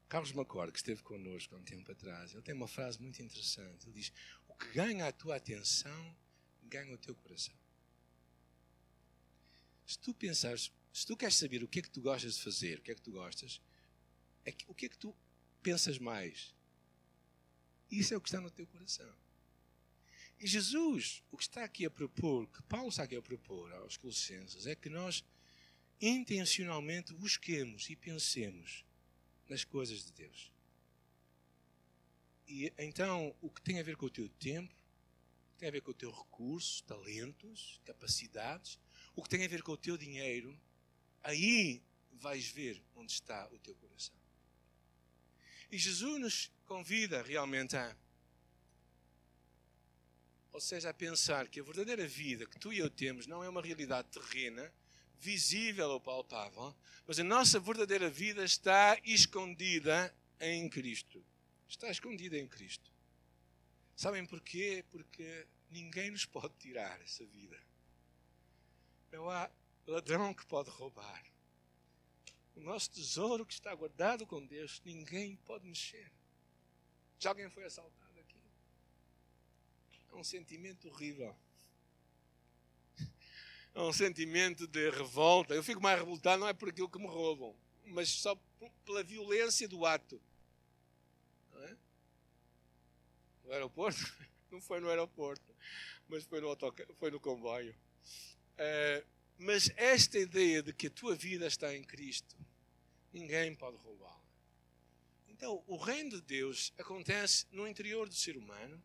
Carlos 0.09 0.31
Macor, 0.31 0.71
que 0.71 0.79
esteve 0.79 1.03
connosco 1.03 1.55
há 1.55 1.57
um 1.57 1.63
tempo 1.63 1.91
atrás, 1.91 2.33
ele 2.33 2.41
tem 2.41 2.55
uma 2.55 2.67
frase 2.67 2.99
muito 2.99 3.21
interessante. 3.21 3.87
Ele 3.87 3.99
diz: 3.99 4.11
O 4.47 4.55
que 4.55 4.67
ganha 4.73 5.07
a 5.07 5.11
tua 5.11 5.35
atenção, 5.35 6.17
ganha 6.63 6.93
o 6.93 6.97
teu 6.97 7.15
coração. 7.15 7.55
Se 9.85 9.97
tu 9.99 10.13
pensares, 10.13 10.71
se 10.91 11.05
tu 11.05 11.15
queres 11.15 11.35
saber 11.35 11.63
o 11.63 11.67
que 11.67 11.79
é 11.79 11.81
que 11.81 11.89
tu 11.89 12.01
gostas 12.01 12.35
de 12.35 12.41
fazer, 12.41 12.79
o 12.79 12.81
que 12.81 12.91
é 12.91 12.95
que 12.95 13.01
tu 13.01 13.11
gostas, 13.11 13.61
é 14.45 14.53
o 14.67 14.73
que 14.73 14.87
é 14.87 14.89
que 14.89 14.97
tu 14.97 15.15
pensas 15.61 15.97
mais? 15.99 16.53
Isso 17.91 18.13
é 18.13 18.17
o 18.17 18.21
que 18.21 18.29
está 18.29 18.41
no 18.41 18.51
teu 18.51 18.67
coração. 18.67 19.15
E 20.39 20.47
Jesus, 20.47 21.21
o 21.31 21.37
que 21.37 21.43
está 21.43 21.63
aqui 21.63 21.85
a 21.85 21.91
propor, 21.91 22.47
que 22.47 22.63
Paulo 22.63 22.89
está 22.89 23.03
aqui 23.03 23.15
a 23.15 23.21
propor 23.21 23.71
aos 23.73 23.97
Colossenses, 23.97 24.65
é 24.65 24.75
que 24.75 24.89
nós 24.89 25.23
intencionalmente 25.99 27.13
busquemos 27.13 27.89
e 27.89 27.95
pensemos 27.95 28.85
nas 29.49 29.65
coisas 29.65 30.05
de 30.05 30.13
Deus. 30.13 30.51
E 32.47 32.73
então, 32.77 33.35
o 33.41 33.49
que 33.49 33.61
tem 33.61 33.79
a 33.79 33.83
ver 33.83 33.97
com 33.97 34.05
o 34.05 34.09
teu 34.09 34.29
tempo, 34.29 34.73
tem 35.57 35.67
a 35.67 35.71
ver 35.71 35.81
com 35.81 35.91
o 35.91 35.93
teu 35.93 36.09
recurso, 36.09 36.83
talentos, 36.85 37.81
capacidades, 37.83 38.79
o 39.15 39.21
que 39.21 39.29
tem 39.29 39.43
a 39.43 39.47
ver 39.47 39.61
com 39.61 39.73
o 39.73 39.77
teu 39.77 39.97
dinheiro, 39.97 40.57
aí 41.21 41.83
vais 42.13 42.47
ver 42.47 42.81
onde 42.95 43.11
está 43.11 43.47
o 43.51 43.59
teu 43.59 43.75
coração. 43.75 44.15
E 45.69 45.77
Jesus 45.77 46.19
nos 46.19 46.51
convida 46.65 47.21
realmente 47.21 47.75
a, 47.75 47.95
ou 50.51 50.59
seja, 50.59 50.89
a 50.89 50.93
pensar 50.93 51.47
que 51.47 51.59
a 51.59 51.63
verdadeira 51.63 52.07
vida 52.07 52.45
que 52.45 52.59
tu 52.59 52.73
e 52.73 52.79
eu 52.79 52.89
temos 52.89 53.27
não 53.27 53.43
é 53.43 53.49
uma 53.49 53.61
realidade 53.61 54.07
terrena, 54.09 54.73
visível 55.19 55.89
ou 55.89 55.99
palpável, 55.99 56.75
mas 57.05 57.19
a 57.19 57.23
nossa 57.23 57.59
verdadeira 57.59 58.09
vida 58.09 58.43
está 58.43 58.97
escondida 59.03 60.15
em 60.39 60.69
Cristo. 60.69 61.23
Está 61.67 61.89
escondida 61.89 62.37
em 62.37 62.47
Cristo. 62.47 62.91
Sabem 63.95 64.25
porquê? 64.25 64.83
Porque 64.89 65.45
ninguém 65.69 66.09
nos 66.09 66.25
pode 66.25 66.53
tirar 66.57 66.99
essa 67.01 67.25
vida. 67.25 67.61
Não 69.11 69.29
há 69.29 69.49
ladrão 69.85 70.33
que 70.33 70.45
pode 70.45 70.69
roubar. 70.69 71.23
O 72.55 72.61
nosso 72.61 72.89
tesouro 72.91 73.45
que 73.45 73.53
está 73.53 73.73
guardado 73.75 74.25
com 74.25 74.45
Deus, 74.45 74.81
ninguém 74.83 75.35
pode 75.37 75.65
mexer. 75.65 76.11
Já 77.19 77.29
alguém 77.29 77.49
foi 77.49 77.65
assaltado? 77.65 78.08
É 80.11 80.15
um 80.15 80.23
sentimento 80.23 80.87
horrível 80.87 81.35
é 83.79 83.81
um 83.81 83.93
sentimento 83.93 84.67
de 84.67 84.89
revolta. 84.89 85.53
Eu 85.53 85.63
fico 85.63 85.81
mais 85.81 85.97
revoltado 85.97 86.41
não 86.41 86.47
é 86.47 86.53
por 86.53 86.69
aquilo 86.69 86.89
que 86.89 86.99
me 86.99 87.07
roubam, 87.07 87.55
mas 87.85 88.09
só 88.09 88.37
pela 88.85 89.03
violência 89.03 89.67
do 89.67 89.85
ato. 89.85 90.21
Não 91.51 91.63
é? 91.63 91.77
No 93.43 93.51
aeroporto? 93.53 93.99
Não 94.51 94.59
foi 94.59 94.79
no 94.79 94.89
aeroporto, 94.89 95.55
mas 96.07 96.23
foi 96.23 96.41
no, 96.41 96.57
foi 96.95 97.11
no 97.11 97.19
comboio. 97.19 97.75
É, 98.57 99.05
mas 99.37 99.71
esta 99.75 100.17
ideia 100.17 100.63
de 100.63 100.73
que 100.73 100.87
a 100.87 100.89
tua 100.89 101.15
vida 101.15 101.45
está 101.45 101.75
em 101.75 101.83
Cristo, 101.83 102.35
ninguém 103.13 103.55
pode 103.55 103.77
roubá-la. 103.77 104.19
Então, 105.27 105.63
o 105.67 105.77
reino 105.77 106.09
de 106.09 106.21
Deus 106.21 106.73
acontece 106.79 107.45
no 107.51 107.67
interior 107.67 108.09
do 108.09 108.15
ser 108.15 108.37
humano. 108.37 108.81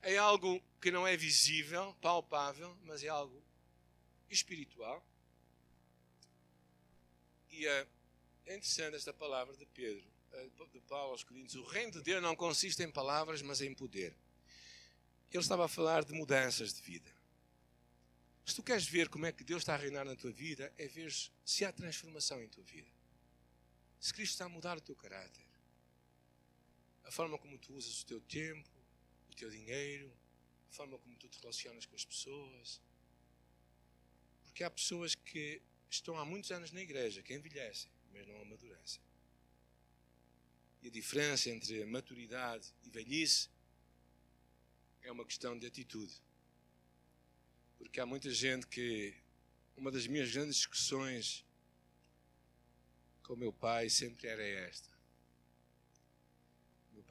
É 0.00 0.16
algo 0.16 0.62
que 0.80 0.90
não 0.90 1.06
é 1.06 1.16
visível, 1.16 1.94
palpável, 2.00 2.76
mas 2.84 3.02
é 3.02 3.08
algo 3.08 3.42
espiritual. 4.30 5.06
E 7.50 7.66
é 7.66 7.86
interessante 8.46 8.96
esta 8.96 9.12
palavra 9.12 9.56
de 9.56 9.66
Pedro, 9.66 10.04
uh, 10.32 10.66
de 10.72 10.80
Paulo 10.80 11.12
aos 11.12 11.22
Coríntios: 11.22 11.54
o 11.54 11.64
reino 11.64 11.92
de 11.92 12.02
Deus 12.02 12.22
não 12.22 12.34
consiste 12.34 12.82
em 12.82 12.90
palavras, 12.90 13.42
mas 13.42 13.60
em 13.60 13.74
poder. 13.74 14.16
Ele 15.30 15.42
estava 15.42 15.64
a 15.64 15.68
falar 15.68 16.04
de 16.04 16.12
mudanças 16.12 16.72
de 16.74 16.82
vida. 16.82 17.10
Se 18.44 18.56
tu 18.56 18.62
queres 18.62 18.86
ver 18.86 19.08
como 19.08 19.24
é 19.24 19.32
que 19.32 19.44
Deus 19.44 19.62
está 19.62 19.74
a 19.74 19.78
reinar 19.78 20.04
na 20.04 20.16
tua 20.16 20.32
vida, 20.32 20.72
é 20.76 20.86
ver 20.88 21.12
se 21.44 21.64
há 21.64 21.72
transformação 21.72 22.42
em 22.42 22.48
tua 22.48 22.64
vida. 22.64 22.90
Se 24.00 24.12
Cristo 24.12 24.32
está 24.32 24.46
a 24.46 24.48
mudar 24.48 24.76
o 24.76 24.80
teu 24.80 24.96
caráter, 24.96 25.46
a 27.04 27.10
forma 27.10 27.38
como 27.38 27.56
tu 27.58 27.74
usas 27.74 28.02
o 28.02 28.06
teu 28.06 28.20
tempo, 28.22 28.68
o 29.32 29.36
teu 29.36 29.50
dinheiro, 29.50 30.12
a 30.70 30.72
forma 30.72 30.98
como 30.98 31.16
tu 31.16 31.28
te 31.28 31.40
relacionas 31.40 31.86
com 31.86 31.96
as 31.96 32.04
pessoas, 32.04 32.80
porque 34.44 34.62
há 34.62 34.70
pessoas 34.70 35.14
que 35.14 35.62
estão 35.88 36.18
há 36.18 36.24
muitos 36.24 36.50
anos 36.50 36.70
na 36.72 36.80
igreja, 36.80 37.22
que 37.22 37.34
envelhecem, 37.34 37.90
mas 38.12 38.26
não 38.26 38.40
amadurecem. 38.42 39.02
E 40.82 40.88
a 40.88 40.90
diferença 40.90 41.48
entre 41.48 41.84
maturidade 41.86 42.72
e 42.82 42.90
velhice 42.90 43.48
é 45.02 45.10
uma 45.10 45.24
questão 45.24 45.58
de 45.58 45.66
atitude. 45.66 46.20
Porque 47.78 48.00
há 48.00 48.06
muita 48.06 48.30
gente 48.30 48.66
que. 48.66 49.14
Uma 49.74 49.90
das 49.90 50.06
minhas 50.06 50.30
grandes 50.30 50.56
discussões 50.56 51.44
com 53.22 53.32
o 53.32 53.36
meu 53.36 53.52
pai 53.52 53.88
sempre 53.88 54.28
era 54.28 54.42
esta. 54.42 54.91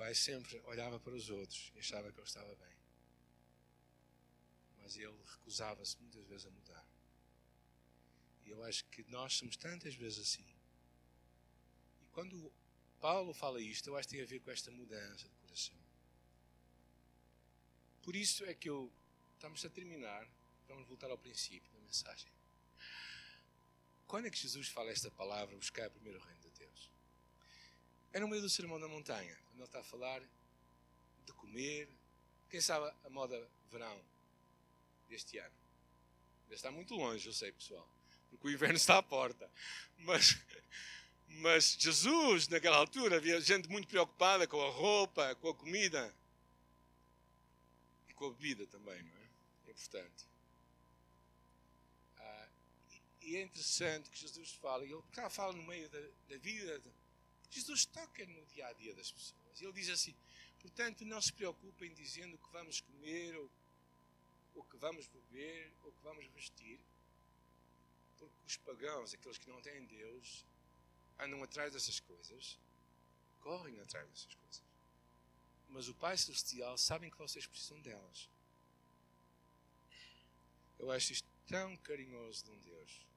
Pai 0.01 0.15
sempre 0.15 0.59
olhava 0.65 0.99
para 0.99 1.13
os 1.13 1.29
outros 1.29 1.71
e 1.75 1.79
achava 1.79 2.11
que 2.11 2.19
ele 2.19 2.25
estava 2.25 2.55
bem. 2.55 2.75
Mas 4.79 4.97
ele 4.97 5.15
recusava-se 5.33 5.95
muitas 5.99 6.25
vezes 6.25 6.47
a 6.47 6.49
mudar. 6.49 6.83
E 8.43 8.49
eu 8.49 8.63
acho 8.63 8.83
que 8.85 9.03
nós 9.11 9.35
somos 9.35 9.55
tantas 9.55 9.93
vezes 9.93 10.17
assim. 10.17 10.55
E 12.01 12.05
quando 12.07 12.51
Paulo 12.99 13.31
fala 13.31 13.61
isto, 13.61 13.91
eu 13.91 13.95
acho 13.95 14.07
que 14.07 14.15
tem 14.15 14.23
a 14.23 14.27
ver 14.27 14.39
com 14.39 14.49
esta 14.49 14.71
mudança 14.71 15.29
de 15.29 15.35
coração. 15.35 15.77
Por 18.01 18.15
isso 18.15 18.43
é 18.45 18.55
que 18.55 18.71
eu 18.71 18.91
estamos 19.35 19.63
a 19.63 19.69
terminar, 19.69 20.27
vamos 20.67 20.87
voltar 20.87 21.11
ao 21.11 21.17
princípio 21.19 21.71
da 21.73 21.79
mensagem. 21.79 22.31
Quando 24.07 24.25
é 24.25 24.31
que 24.31 24.39
Jesus 24.39 24.67
fala 24.67 24.89
esta 24.89 25.11
palavra, 25.11 25.55
buscar 25.55 25.91
primeiro 25.91 26.17
o 26.17 26.23
reino 26.23 26.37
de 26.37 26.40
Deus? 26.40 26.40
É 28.13 28.19
no 28.19 28.27
meio 28.27 28.41
do 28.41 28.49
Sermão 28.49 28.79
da 28.79 28.87
Montanha, 28.87 29.35
quando 29.45 29.57
ele 29.57 29.63
está 29.63 29.79
a 29.79 29.83
falar 29.83 30.21
de 31.25 31.33
comer. 31.33 31.87
Quem 32.49 32.59
sabe 32.59 32.93
a 33.05 33.09
moda 33.09 33.47
verão 33.71 33.99
deste 35.09 35.37
ano? 35.37 35.55
Já 36.49 36.55
está 36.55 36.71
muito 36.71 36.93
longe, 36.95 37.25
eu 37.27 37.33
sei, 37.33 37.51
pessoal, 37.51 37.87
porque 38.29 38.47
o 38.47 38.51
inverno 38.51 38.75
está 38.75 38.97
à 38.97 39.03
porta. 39.03 39.49
Mas, 39.99 40.37
mas 41.27 41.77
Jesus, 41.79 42.47
naquela 42.47 42.77
altura, 42.77 43.17
havia 43.17 43.39
gente 43.39 43.69
muito 43.69 43.87
preocupada 43.87 44.47
com 44.47 44.61
a 44.61 44.69
roupa, 44.69 45.35
com 45.35 45.49
a 45.49 45.55
comida 45.55 46.13
e 48.09 48.13
com 48.13 48.25
a 48.25 48.31
bebida 48.31 48.67
também, 48.67 49.01
não 49.01 49.17
é? 49.17 49.29
É 49.67 49.71
importante. 49.71 50.31
E 53.21 53.37
é 53.37 53.43
interessante 53.43 54.09
que 54.09 54.19
Jesus 54.19 54.51
fala, 54.53 54.83
e 54.83 54.91
ele 54.91 55.29
fala 55.29 55.53
no 55.53 55.63
meio 55.63 55.87
da, 55.89 55.99
da 56.27 56.37
vida, 56.37 56.81
Jesus 57.51 57.85
toca 57.85 58.25
no 58.25 58.45
dia 58.45 58.67
a 58.67 58.73
dia 58.73 58.95
das 58.95 59.11
pessoas. 59.11 59.61
Ele 59.61 59.73
diz 59.73 59.89
assim: 59.89 60.15
portanto, 60.61 61.05
não 61.05 61.21
se 61.21 61.33
preocupem 61.33 61.93
dizendo 61.93 62.37
que 62.37 62.49
vamos 62.51 62.81
comer, 62.81 63.35
ou, 63.35 63.51
ou 64.55 64.63
que 64.63 64.77
vamos 64.77 65.05
beber, 65.07 65.71
ou 65.83 65.91
que 65.91 66.01
vamos 66.01 66.25
vestir, 66.27 66.79
porque 68.17 68.35
os 68.47 68.57
pagãos, 68.57 69.13
aqueles 69.13 69.37
que 69.37 69.49
não 69.49 69.61
têm 69.61 69.85
Deus, 69.85 70.45
andam 71.19 71.43
atrás 71.43 71.73
dessas 71.73 71.99
coisas, 71.99 72.57
correm 73.41 73.79
atrás 73.81 74.07
dessas 74.09 74.33
coisas. 74.33 74.63
Mas 75.69 75.87
o 75.87 75.93
Pai 75.95 76.17
Celestial 76.17 76.77
sabe 76.77 77.11
que 77.11 77.17
vocês 77.17 77.45
precisam 77.45 77.79
delas. 77.81 78.29
Eu 80.79 80.89
acho 80.91 81.13
isto 81.13 81.27
tão 81.47 81.75
carinhoso 81.77 82.45
de 82.45 82.51
um 82.51 82.59
Deus. 82.59 83.10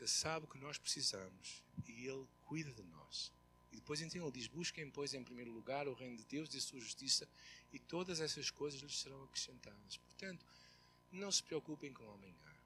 Que 0.00 0.08
sabe 0.08 0.46
o 0.46 0.48
que 0.48 0.56
nós 0.56 0.78
precisamos 0.78 1.62
e 1.86 2.06
Ele 2.06 2.26
cuida 2.46 2.72
de 2.72 2.82
nós. 2.84 3.30
E 3.70 3.76
depois 3.76 4.00
então 4.00 4.22
Ele 4.22 4.32
diz: 4.32 4.46
Busquem, 4.46 4.90
pois, 4.90 5.12
em 5.12 5.22
primeiro 5.22 5.52
lugar 5.52 5.86
o 5.86 5.92
reino 5.92 6.16
de 6.16 6.24
Deus 6.24 6.54
e 6.54 6.56
a 6.56 6.60
sua 6.60 6.80
justiça, 6.80 7.28
e 7.70 7.78
todas 7.78 8.18
essas 8.18 8.50
coisas 8.50 8.80
lhes 8.80 8.98
serão 8.98 9.22
acrescentadas. 9.24 9.98
Portanto, 9.98 10.46
não 11.12 11.30
se 11.30 11.42
preocupem 11.42 11.92
com 11.92 12.02
o 12.02 12.12
amanhã, 12.12 12.56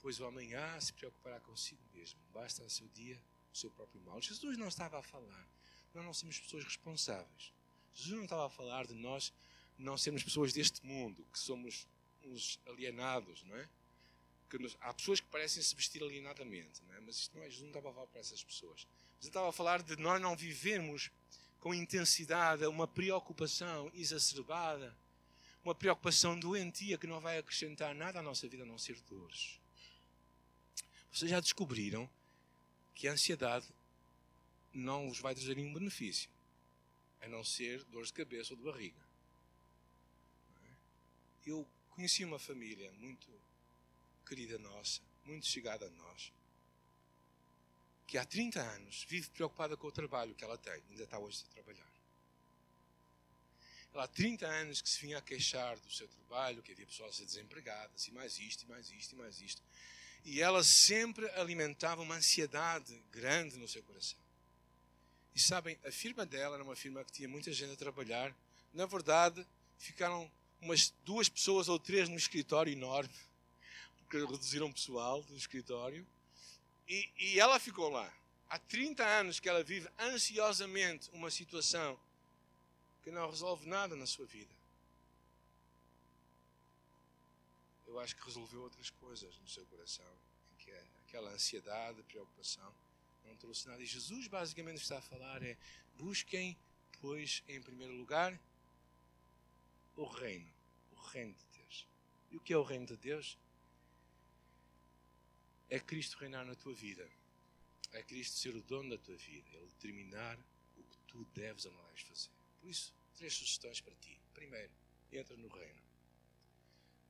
pois 0.00 0.20
o 0.20 0.24
amanhã 0.24 0.80
se 0.80 0.94
preocupará 0.94 1.38
consigo 1.40 1.82
mesmo. 1.92 2.18
Basta 2.32 2.64
a 2.64 2.70
seu 2.70 2.88
dia 2.88 3.22
o 3.52 3.56
seu 3.56 3.70
próprio 3.70 4.00
mal. 4.00 4.22
Jesus 4.22 4.56
não 4.56 4.68
estava 4.68 4.98
a 5.00 5.02
falar, 5.02 5.46
nós 5.92 6.02
não 6.02 6.14
somos 6.14 6.40
pessoas 6.40 6.64
responsáveis. 6.64 7.52
Jesus 7.92 8.16
não 8.16 8.24
estava 8.24 8.46
a 8.46 8.50
falar 8.50 8.86
de 8.86 8.94
nós 8.94 9.30
não 9.76 9.98
sermos 9.98 10.22
pessoas 10.22 10.54
deste 10.54 10.82
mundo, 10.86 11.26
que 11.30 11.38
somos 11.38 11.86
uns 12.24 12.58
alienados, 12.66 13.42
não 13.44 13.56
é? 13.56 13.68
Que 14.52 14.58
nos, 14.58 14.76
há 14.82 14.92
pessoas 14.92 15.18
que 15.18 15.26
parecem 15.28 15.62
se 15.62 15.74
vestir 15.74 16.02
alienadamente, 16.02 16.82
não 16.84 16.94
é? 16.94 17.00
mas 17.00 17.16
isto 17.16 17.34
não 17.34 17.42
é, 17.42 17.46
Jesus 17.46 17.62
não 17.62 17.68
estava 17.70 17.88
a 17.88 17.94
falar 17.94 18.06
para 18.08 18.20
essas 18.20 18.44
pessoas. 18.44 18.86
Mas 19.16 19.26
estava 19.26 19.48
a 19.48 19.52
falar 19.52 19.82
de 19.82 19.96
nós 19.96 20.20
não 20.20 20.36
vivermos 20.36 21.10
com 21.58 21.72
intensidade 21.72 22.66
uma 22.66 22.86
preocupação 22.86 23.90
exacerbada, 23.94 24.94
uma 25.64 25.74
preocupação 25.74 26.38
doentia 26.38 26.98
que 26.98 27.06
não 27.06 27.18
vai 27.18 27.38
acrescentar 27.38 27.94
nada 27.94 28.18
à 28.18 28.22
nossa 28.22 28.46
vida 28.46 28.64
a 28.64 28.66
não 28.66 28.76
ser 28.76 29.00
dores. 29.08 29.58
Vocês 31.10 31.30
já 31.30 31.40
descobriram 31.40 32.10
que 32.94 33.08
a 33.08 33.12
ansiedade 33.12 33.66
não 34.70 35.08
vos 35.08 35.20
vai 35.20 35.34
trazer 35.34 35.56
nenhum 35.56 35.72
benefício, 35.72 36.28
a 37.22 37.28
não 37.28 37.42
ser 37.42 37.82
dores 37.84 38.08
de 38.08 38.14
cabeça 38.14 38.52
ou 38.52 38.58
de 38.58 38.64
barriga. 38.64 39.00
É? 40.66 40.70
Eu 41.46 41.66
conheci 41.88 42.22
uma 42.22 42.38
família 42.38 42.92
muito 42.92 43.30
querida 44.22 44.58
nossa, 44.58 45.00
muito 45.24 45.46
chegada 45.46 45.86
a 45.86 45.90
nós, 45.90 46.32
que 48.06 48.18
há 48.18 48.24
30 48.24 48.60
anos 48.60 49.06
vive 49.08 49.30
preocupada 49.30 49.76
com 49.76 49.86
o 49.86 49.92
trabalho 49.92 50.34
que 50.34 50.44
ela 50.44 50.58
tem, 50.58 50.82
ainda 50.90 51.04
está 51.04 51.18
hoje 51.18 51.44
a 51.48 51.54
trabalhar. 51.54 51.92
Ela 53.94 54.04
há 54.04 54.08
30 54.08 54.46
anos 54.46 54.80
que 54.80 54.88
se 54.88 55.00
vinha 55.00 55.18
a 55.18 55.22
queixar 55.22 55.78
do 55.78 55.90
seu 55.90 56.08
trabalho, 56.08 56.62
que 56.62 56.72
havia 56.72 56.86
pessoas 56.86 57.10
a 57.10 57.12
ser 57.18 57.24
desempregadas, 57.26 58.06
e 58.06 58.12
mais 58.12 58.38
isto, 58.38 58.64
e 58.64 58.66
mais 58.66 58.90
isto, 58.90 59.12
e 59.12 59.16
mais 59.16 59.40
isto. 59.40 59.62
E 60.24 60.40
ela 60.40 60.62
sempre 60.62 61.28
alimentava 61.30 62.00
uma 62.00 62.14
ansiedade 62.14 63.02
grande 63.10 63.56
no 63.58 63.68
seu 63.68 63.82
coração. 63.82 64.18
E 65.34 65.40
sabem, 65.40 65.78
a 65.84 65.90
firma 65.90 66.24
dela 66.24 66.56
era 66.56 66.64
uma 66.64 66.76
firma 66.76 67.04
que 67.04 67.12
tinha 67.12 67.28
muita 67.28 67.52
gente 67.52 67.72
a 67.72 67.76
trabalhar. 67.76 68.34
Na 68.72 68.86
verdade, 68.86 69.46
ficaram 69.78 70.30
umas 70.60 70.92
duas 71.04 71.28
pessoas 71.28 71.68
ou 71.68 71.78
três 71.78 72.08
no 72.08 72.16
escritório 72.16 72.72
enorme 72.72 73.12
reduziram 74.18 74.66
o 74.66 74.72
pessoal 74.72 75.22
do 75.22 75.36
escritório. 75.36 76.06
E, 76.88 77.08
e 77.18 77.40
ela 77.40 77.58
ficou 77.58 77.88
lá. 77.88 78.12
Há 78.48 78.58
30 78.58 79.04
anos 79.04 79.40
que 79.40 79.48
ela 79.48 79.64
vive 79.64 79.88
ansiosamente 79.98 81.10
uma 81.12 81.30
situação 81.30 81.98
que 83.02 83.10
não 83.10 83.28
resolve 83.28 83.66
nada 83.66 83.96
na 83.96 84.06
sua 84.06 84.26
vida. 84.26 84.52
Eu 87.86 87.98
acho 88.00 88.16
que 88.16 88.24
resolveu 88.24 88.62
outras 88.62 88.90
coisas 88.90 89.36
no 89.38 89.48
seu 89.48 89.64
coração, 89.66 90.06
que 90.58 90.70
aquela 91.06 91.30
ansiedade, 91.30 92.02
preocupação, 92.04 92.74
não 93.24 93.36
trouxe 93.36 93.68
nada. 93.68 93.82
E 93.82 93.86
Jesus 93.86 94.28
basicamente 94.28 94.82
está 94.82 94.98
a 94.98 95.02
falar 95.02 95.42
é: 95.42 95.56
busquem, 95.96 96.56
pois, 97.00 97.42
em 97.48 97.60
primeiro 97.60 97.94
lugar, 97.94 98.38
o 99.96 100.04
reino, 100.04 100.50
o 100.92 101.00
reino 101.08 101.34
de 101.34 101.58
Deus. 101.58 101.86
E 102.30 102.36
o 102.36 102.40
que 102.40 102.52
é 102.52 102.56
o 102.56 102.62
reino 102.62 102.86
de 102.86 102.96
Deus? 102.96 103.36
É 105.72 105.80
Cristo 105.80 106.18
reinar 106.18 106.44
na 106.44 106.54
tua 106.54 106.74
vida. 106.74 107.10
É 107.92 108.02
Cristo 108.02 108.36
ser 108.36 108.54
o 108.54 108.62
dono 108.62 108.90
da 108.90 108.98
tua 108.98 109.16
vida. 109.16 109.48
Ele 109.54 109.66
determinar 109.68 110.38
o 110.76 110.82
que 110.82 110.98
tu 111.08 111.24
deves 111.34 111.64
ou 111.64 111.72
não 111.72 111.82
deves 111.86 112.02
fazer. 112.02 112.30
Por 112.60 112.68
isso, 112.68 112.94
três 113.16 113.32
sugestões 113.32 113.80
para 113.80 113.94
ti. 113.94 114.20
Primeiro, 114.34 114.70
entra 115.10 115.34
no 115.34 115.48
reino. 115.48 115.82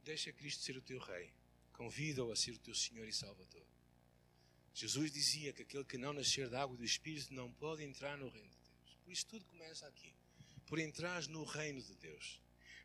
Deixa 0.04 0.32
Cristo 0.32 0.62
ser 0.62 0.76
o 0.76 0.80
teu 0.80 1.00
rei. 1.00 1.32
Convida-o 1.72 2.30
a 2.30 2.36
ser 2.36 2.52
o 2.52 2.58
teu 2.58 2.72
Senhor 2.72 3.08
e 3.08 3.12
Salvador. 3.12 3.66
Jesus 4.72 5.10
dizia 5.10 5.52
que 5.52 5.62
aquele 5.62 5.84
que 5.84 5.98
não 5.98 6.12
nascer 6.12 6.48
da 6.48 6.62
água 6.62 6.76
e 6.76 6.78
do 6.78 6.84
Espírito 6.84 7.34
não 7.34 7.50
pode 7.54 7.82
entrar 7.82 8.16
no 8.16 8.28
reino 8.28 8.48
de 8.48 8.58
Deus. 8.58 8.96
Por 9.02 9.12
isso 9.12 9.26
tudo 9.26 9.44
começa 9.46 9.88
aqui. 9.88 10.14
Por 10.66 10.78
entrar 10.78 11.26
no 11.26 11.42
reino 11.42 11.82
de 11.82 11.96
Deus. 11.96 12.40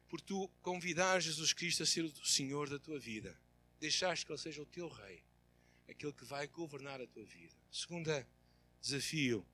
Por 0.10 0.22
tu 0.22 0.48
convidar 0.64 1.20
Jesus 1.20 1.54
Cristo 1.54 1.84
a 1.84 1.86
ser 1.86 2.04
o 2.04 2.26
Senhor 2.26 2.68
da 2.68 2.80
tua 2.80 2.98
vida. 2.98 3.40
Deixaste 3.80 4.26
que 4.26 4.32
Ele 4.32 4.40
seja 4.40 4.64
o 4.64 4.66
teu 4.66 4.88
rei 4.88 5.27
aquele 5.88 6.14
que 6.14 6.26
vai 6.26 6.48
governar 6.48 7.02
a 7.02 7.08
tua 7.08 7.24
vida. 7.24 7.56
Segunda 7.72 8.28
desafio, 8.82 9.46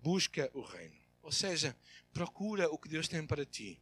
busca 0.00 0.50
o 0.54 0.62
reino. 0.62 0.98
Ou 1.22 1.32
seja, 1.32 1.76
procura 2.12 2.68
o 2.70 2.78
que 2.78 2.88
Deus 2.88 3.08
tem 3.08 3.26
para 3.26 3.44
ti. 3.44 3.80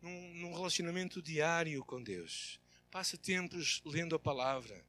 Num, 0.00 0.34
num 0.34 0.54
relacionamento 0.54 1.22
diário 1.22 1.84
com 1.84 2.02
Deus. 2.02 2.60
Passa 2.90 3.16
tempos 3.16 3.80
lendo 3.84 4.14
a 4.14 4.18
palavra, 4.18 4.84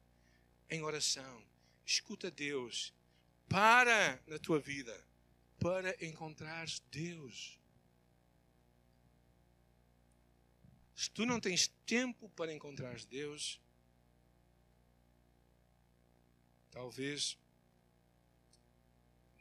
em 0.69 0.81
oração. 0.81 1.43
Escuta 1.85 2.31
Deus. 2.31 2.93
Para 3.47 4.21
na 4.25 4.39
tua 4.39 4.59
vida 4.59 4.97
para 5.63 5.95
encontrar 6.05 6.67
Deus. 6.91 7.57
Se 10.93 11.09
tu 11.09 11.25
não 11.25 11.39
tens 11.39 11.69
tempo 11.85 12.29
para 12.31 12.53
encontrar 12.53 12.99
Deus, 13.05 13.61
Talvez 16.73 17.37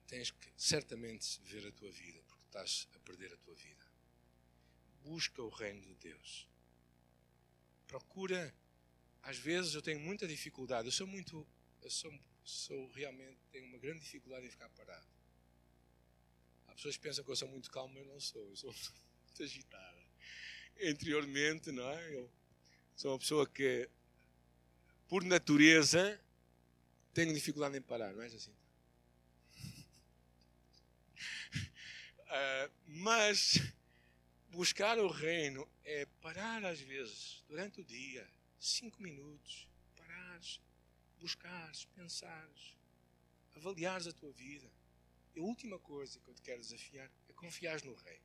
tens 0.07 0.31
que 0.31 0.53
certamente 0.55 1.40
ver 1.45 1.66
a 1.66 1.73
tua 1.73 1.90
vida, 1.90 2.23
porque 2.29 2.45
estás 2.45 2.87
a 2.95 2.99
perder 2.99 3.33
a 3.33 3.37
tua 3.38 3.55
vida. 3.55 3.87
Busca 5.03 5.42
o 5.42 5.49
reino 5.49 5.81
de 5.81 5.95
Deus. 5.95 6.47
Procura. 7.87 8.55
Às 9.23 9.38
vezes 9.38 9.75
eu 9.75 9.81
tenho 9.81 9.99
muita 9.99 10.29
dificuldade. 10.29 10.88
Eu 10.88 10.92
sou 10.92 11.07
muito. 11.07 11.47
Eu 11.81 11.90
sou, 11.90 12.12
sou 12.45 12.90
realmente. 12.90 13.38
Tenho 13.51 13.64
uma 13.64 13.79
grande 13.79 14.01
dificuldade 14.01 14.47
em 14.47 14.51
ficar 14.51 14.68
parado. 14.68 15.09
Há 16.66 16.75
pessoas 16.75 16.99
que 16.99 17.03
pensam 17.03 17.25
que 17.25 17.31
eu 17.31 17.37
sou 17.37 17.49
muito 17.49 17.71
calmo, 17.71 17.99
eu 17.99 18.05
não 18.05 18.21
sou. 18.21 18.47
Eu 18.51 18.57
sou 18.57 18.75
muito 19.25 19.42
agitada. 19.42 20.07
Interiormente, 20.83 21.73
não 21.73 21.88
é? 21.88 22.14
Eu 22.14 22.31
sou 22.95 23.12
uma 23.12 23.18
pessoa 23.18 23.49
que, 23.49 23.88
por 25.09 25.25
natureza, 25.25 26.21
tenho 27.12 27.33
dificuldade 27.35 27.77
em 27.77 27.83
parar, 27.83 28.12
não 28.12 28.22
é 28.22 28.27
assim? 28.27 28.55
Uh, 32.27 32.72
mas 32.87 33.61
buscar 34.51 34.98
o 34.98 35.09
reino 35.09 35.68
é 35.85 36.07
parar 36.20 36.64
às 36.64 36.81
vezes, 36.81 37.42
durante 37.48 37.81
o 37.81 37.85
dia, 37.85 38.29
cinco 38.59 39.03
minutos, 39.03 39.68
parares, 39.96 40.61
buscares, 41.18 41.85
pensares, 41.96 42.77
avaliares 43.55 44.07
a 44.07 44.12
tua 44.12 44.33
vida. 44.33 44.70
E 45.35 45.40
a 45.40 45.42
última 45.42 45.79
coisa 45.79 46.20
que 46.20 46.29
eu 46.29 46.35
te 46.35 46.42
quero 46.42 46.61
desafiar 46.61 47.11
é 47.29 47.33
confiar 47.33 47.83
no 47.85 47.94
Rei. 47.94 48.20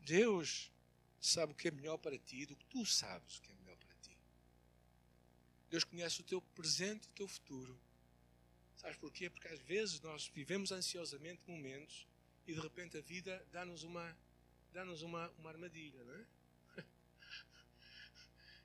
Deus 0.00 0.72
sabe 1.20 1.52
o 1.52 1.56
que 1.56 1.68
é 1.68 1.70
melhor 1.70 1.98
para 1.98 2.18
ti 2.18 2.46
do 2.46 2.56
que 2.56 2.66
tu 2.66 2.84
sabes 2.84 3.38
o 3.38 3.42
que 3.42 3.52
é. 3.52 3.55
Deus 5.70 5.84
conhece 5.84 6.20
o 6.20 6.24
teu 6.24 6.40
presente 6.40 7.06
e 7.06 7.10
o 7.10 7.14
teu 7.14 7.28
futuro. 7.28 7.78
Sabes 8.76 8.96
porquê? 8.96 9.30
Porque 9.30 9.48
às 9.48 9.60
vezes 9.60 10.00
nós 10.00 10.28
vivemos 10.28 10.70
ansiosamente 10.70 11.42
momentos 11.46 12.06
e 12.46 12.54
de 12.54 12.60
repente 12.60 12.96
a 12.96 13.00
vida 13.00 13.44
dá-nos 13.50 13.82
uma, 13.82 14.16
dá-nos 14.72 15.02
uma, 15.02 15.28
uma 15.38 15.50
armadilha, 15.50 16.04
não 16.04 16.14
é? 16.14 16.26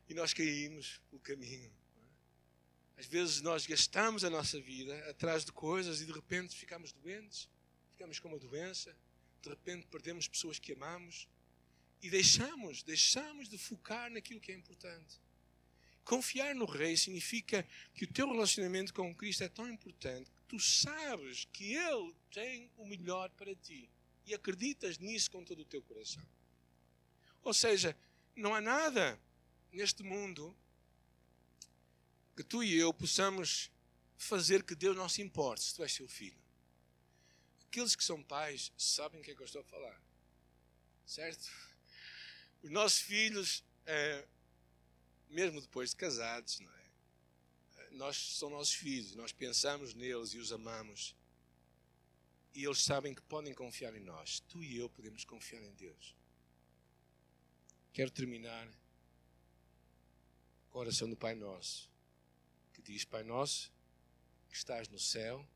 E 0.10 0.14
nós 0.14 0.34
caímos 0.34 1.00
pelo 1.10 1.22
caminho. 1.22 1.74
Às 2.98 3.06
vezes 3.06 3.42
nós 3.42 3.66
gastamos 3.66 4.24
a 4.24 4.30
nossa 4.30 4.60
vida 4.60 5.10
atrás 5.10 5.46
de 5.46 5.52
coisas 5.52 6.02
e 6.02 6.06
de 6.06 6.12
repente 6.12 6.56
ficamos 6.56 6.92
doentes, 6.92 7.50
ficamos 7.92 8.20
com 8.20 8.28
uma 8.28 8.38
doença, 8.38 8.96
de 9.42 9.50
repente 9.50 9.88
perdemos 9.88 10.28
pessoas 10.28 10.60
que 10.60 10.74
amamos 10.74 11.28
e 12.02 12.10
deixamos, 12.10 12.84
deixamos 12.84 13.48
de 13.48 13.58
focar 13.58 14.12
naquilo 14.12 14.42
que 14.42 14.52
é 14.52 14.56
importante. 14.56 15.21
Confiar 16.12 16.54
no 16.54 16.66
Rei 16.66 16.98
significa 16.98 17.66
que 17.94 18.04
o 18.04 18.08
teu 18.12 18.30
relacionamento 18.30 18.94
com 18.94 19.16
Cristo 19.16 19.46
é 19.46 19.48
tão 19.48 19.70
importante 19.70 20.30
que 20.30 20.44
tu 20.44 20.60
sabes 20.60 21.46
que 21.54 21.74
Ele 21.74 22.14
tem 22.30 22.70
o 22.76 22.86
melhor 22.86 23.30
para 23.30 23.56
ti 23.56 23.90
e 24.26 24.34
acreditas 24.34 24.98
nisso 24.98 25.32
com 25.32 25.42
todo 25.46 25.62
o 25.62 25.66
teu 25.66 25.82
coração. 25.82 26.22
Ou 27.42 27.54
seja, 27.54 27.98
não 28.36 28.54
há 28.54 28.60
nada 28.60 29.18
neste 29.72 30.04
mundo 30.04 30.54
que 32.36 32.44
tu 32.44 32.62
e 32.62 32.76
eu 32.76 32.94
possamos 32.94 33.72
fazer 34.18 34.64
que 34.64 34.76
Deus 34.76 34.98
não 34.98 35.08
se 35.08 35.22
importe 35.22 35.64
se 35.64 35.76
tu 35.76 35.82
és 35.82 35.94
seu 35.94 36.10
filho. 36.10 36.44
Aqueles 37.68 37.96
que 37.96 38.04
são 38.04 38.22
pais 38.22 38.70
sabem 38.78 39.22
o 39.22 39.24
que 39.24 39.32
é 39.32 39.34
que 39.34 39.42
eu 39.42 39.46
estou 39.46 39.62
a 39.62 39.64
falar. 39.64 39.98
Certo? 41.06 41.50
Os 42.62 42.70
nossos 42.70 43.00
filhos, 43.00 43.64
é, 43.86 44.28
mesmo 45.32 45.62
depois 45.62 45.92
de 45.92 45.96
casados, 45.96 46.60
não 46.60 46.72
é? 46.72 46.82
nós 47.92 48.38
são 48.38 48.50
nossos 48.50 48.74
filhos, 48.74 49.16
nós 49.16 49.32
pensamos 49.32 49.94
neles 49.94 50.34
e 50.34 50.38
os 50.38 50.52
amamos. 50.52 51.16
E 52.54 52.66
eles 52.66 52.84
sabem 52.84 53.14
que 53.14 53.22
podem 53.22 53.54
confiar 53.54 53.96
em 53.96 54.02
nós. 54.02 54.40
Tu 54.42 54.64
e 54.64 54.78
eu 54.78 54.90
podemos 54.90 55.24
confiar 55.24 55.62
em 55.62 55.74
Deus. 55.74 56.16
Quero 57.94 58.12
terminar 58.12 58.68
com 60.70 60.80
a 60.80 60.82
oração 60.82 61.10
do 61.10 61.16
Pai 61.16 61.36
Nosso, 61.36 61.90
que 62.74 62.82
diz: 62.82 63.06
Pai 63.06 63.24
Nosso, 63.24 63.72
que 64.50 64.56
estás 64.56 64.88
no 64.88 65.00
céu, 65.00 65.48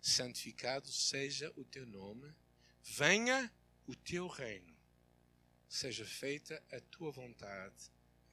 santificado 0.00 0.90
seja 0.90 1.52
o 1.56 1.64
teu 1.64 1.86
nome, 1.86 2.34
venha 2.82 3.52
o 3.86 3.94
teu 3.94 4.26
reino, 4.26 4.76
seja 5.68 6.04
feita 6.04 6.62
a 6.70 6.80
tua 6.80 7.10
vontade, 7.10 7.90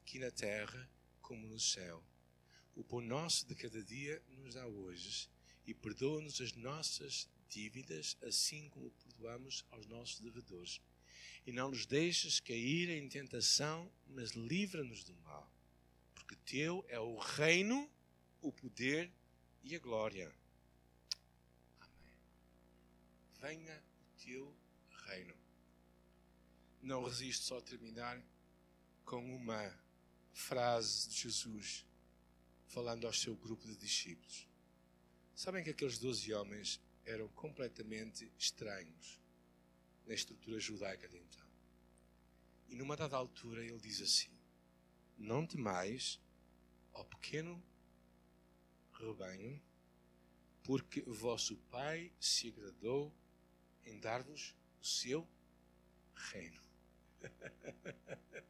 aqui 0.09 0.17
na 0.17 0.31
terra 0.31 0.89
como 1.21 1.45
no 1.45 1.59
céu. 1.59 2.03
O 2.75 2.83
pão 2.83 2.99
nosso 2.99 3.45
de 3.45 3.53
cada 3.53 3.83
dia 3.83 4.19
nos 4.29 4.55
dá 4.55 4.65
hoje 4.65 5.29
e 5.67 5.71
perdoa-nos 5.71 6.41
as 6.41 6.51
nossas 6.53 7.29
dívidas, 7.47 8.17
assim 8.23 8.69
como 8.69 8.89
perdoamos 8.89 9.63
aos 9.69 9.85
nossos 9.85 10.19
devedores. 10.19 10.81
E 11.45 11.51
não 11.51 11.69
nos 11.69 11.85
deixes 11.85 12.39
cair 12.39 12.89
em 12.89 13.07
tentação, 13.07 13.87
mas 14.07 14.31
livra-nos 14.31 15.03
do 15.03 15.13
mal 15.17 15.47
porque 16.15 16.35
teu 16.37 16.83
é 16.87 16.99
o 16.99 17.15
reino, 17.19 17.87
o 18.41 18.51
poder 18.51 19.11
e 19.63 19.75
a 19.75 19.79
glória. 19.79 20.33
Amém. 21.79 23.59
Venha 23.59 23.83
o 24.01 24.23
teu 24.23 24.55
reino. 25.05 25.35
Não 26.81 27.03
resisto 27.03 27.45
só 27.45 27.59
a 27.59 27.61
terminar 27.61 28.19
com 29.05 29.23
uma 29.35 29.88
frase 30.39 31.09
de 31.09 31.15
Jesus 31.15 31.85
falando 32.67 33.05
ao 33.05 33.13
seu 33.13 33.35
grupo 33.35 33.67
de 33.67 33.75
discípulos. 33.75 34.47
Sabem 35.35 35.63
que 35.63 35.69
aqueles 35.71 35.99
doze 35.99 36.33
homens 36.33 36.79
eram 37.05 37.27
completamente 37.29 38.31
estranhos 38.37 39.19
na 40.05 40.13
estrutura 40.13 40.59
judaica 40.59 41.07
de 41.07 41.17
então. 41.17 41.47
E 42.67 42.75
numa 42.75 42.95
dada 42.95 43.17
altura 43.17 43.63
ele 43.63 43.79
diz 43.79 44.01
assim: 44.01 44.31
não 45.17 45.45
temais, 45.45 46.19
ó 46.93 47.03
pequeno 47.03 47.61
rebanho, 48.93 49.61
porque 50.63 51.01
vosso 51.01 51.57
Pai 51.69 52.11
se 52.19 52.47
agradou 52.49 53.13
em 53.83 53.99
dar-vos 53.99 54.55
o 54.81 54.85
seu 54.85 55.27
reino. 56.31 56.61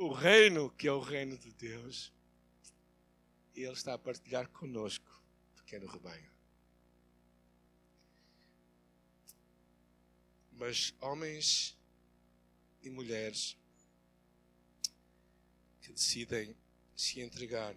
o 0.00 0.14
reino 0.14 0.70
que 0.70 0.88
é 0.88 0.92
o 0.92 0.98
reino 0.98 1.36
de 1.36 1.52
Deus, 1.52 2.10
Ele 3.54 3.70
está 3.70 3.92
a 3.92 3.98
partilhar 3.98 4.48
conosco, 4.48 5.22
pequeno 5.56 5.86
rebanho. 5.86 6.30
Mas 10.52 10.94
homens 11.02 11.76
e 12.80 12.88
mulheres 12.88 13.58
que 15.82 15.92
decidem 15.92 16.56
se 16.96 17.20
entregar 17.20 17.76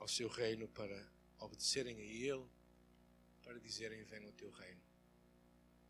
ao 0.00 0.08
seu 0.08 0.28
reino 0.28 0.66
para 0.66 1.08
obedecerem 1.38 1.96
a 2.00 2.04
Ele, 2.04 2.48
para 3.44 3.60
dizerem: 3.60 4.02
Venha 4.02 4.28
o 4.28 4.32
teu 4.32 4.50
reino. 4.50 4.82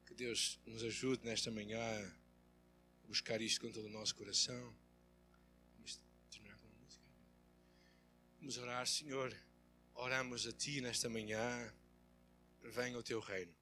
Que 0.04 0.12
Deus 0.12 0.60
nos 0.66 0.84
ajude 0.84 1.24
nesta 1.24 1.50
manhã 1.50 1.80
a 3.02 3.06
buscar 3.06 3.40
isto 3.40 3.62
com 3.62 3.72
todo 3.72 3.86
o 3.86 3.90
nosso 3.90 4.14
coração. 4.14 4.89
Vamos 8.40 8.56
orar, 8.56 8.86
Senhor. 8.86 9.36
Oramos 9.92 10.46
a 10.46 10.52
Ti 10.52 10.80
nesta 10.80 11.10
manhã. 11.10 11.74
Venha 12.62 12.96
o 12.96 13.02
teu 13.02 13.20
reino. 13.20 13.54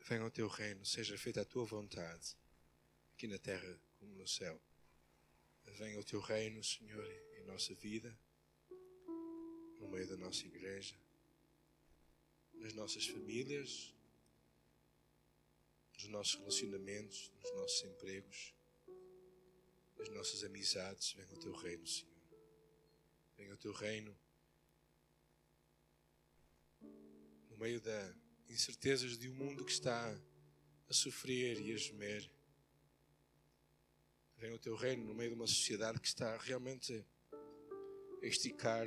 Venha 0.00 0.24
o 0.24 0.30
teu 0.30 0.48
reino, 0.48 0.84
seja 0.84 1.16
feita 1.16 1.42
a 1.42 1.44
tua 1.44 1.64
vontade, 1.64 2.36
aqui 3.12 3.28
na 3.28 3.38
terra 3.38 3.80
como 4.00 4.12
no 4.16 4.26
céu. 4.26 4.60
Venha 5.78 5.98
o 6.00 6.04
teu 6.04 6.20
reino, 6.20 6.62
Senhor, 6.62 7.06
em 7.38 7.44
nossa 7.44 7.72
vida, 7.76 8.16
no 9.78 9.88
meio 9.88 10.08
da 10.08 10.16
nossa 10.16 10.44
igreja, 10.44 10.96
nas 12.54 12.72
nossas 12.74 13.06
famílias, 13.06 13.94
nos 15.94 16.08
nossos 16.08 16.34
relacionamentos, 16.34 17.30
nos 17.40 17.54
nossos 17.54 17.82
empregos, 17.84 18.55
nas 19.98 20.08
nossas 20.10 20.44
amizades. 20.44 21.12
Venha 21.12 21.34
o 21.34 21.38
teu 21.38 21.52
reino, 21.52 21.86
Senhor. 21.86 22.16
Venha 23.36 23.54
o 23.54 23.56
teu 23.56 23.72
reino 23.72 24.16
no 27.50 27.56
meio 27.58 27.80
das 27.80 28.14
incertezas 28.48 29.18
de 29.18 29.28
um 29.28 29.34
mundo 29.34 29.64
que 29.64 29.72
está 29.72 30.18
a 30.88 30.92
sofrer 30.92 31.60
e 31.60 31.72
a 31.72 31.76
gemer. 31.76 32.30
Venha 34.38 34.54
o 34.54 34.58
teu 34.58 34.74
reino 34.74 35.04
no 35.04 35.14
meio 35.14 35.30
de 35.30 35.36
uma 35.36 35.46
sociedade 35.46 36.00
que 36.00 36.06
está 36.06 36.36
realmente 36.36 37.04
a 38.22 38.26
esticar 38.26 38.86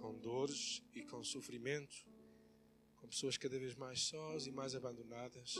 com 0.00 0.18
dores 0.18 0.82
e 0.92 1.02
com 1.02 1.22
sofrimento, 1.24 2.06
com 2.96 3.08
pessoas 3.08 3.36
cada 3.36 3.58
vez 3.58 3.74
mais 3.74 4.00
sós 4.00 4.46
e 4.46 4.52
mais 4.52 4.74
abandonadas. 4.74 5.56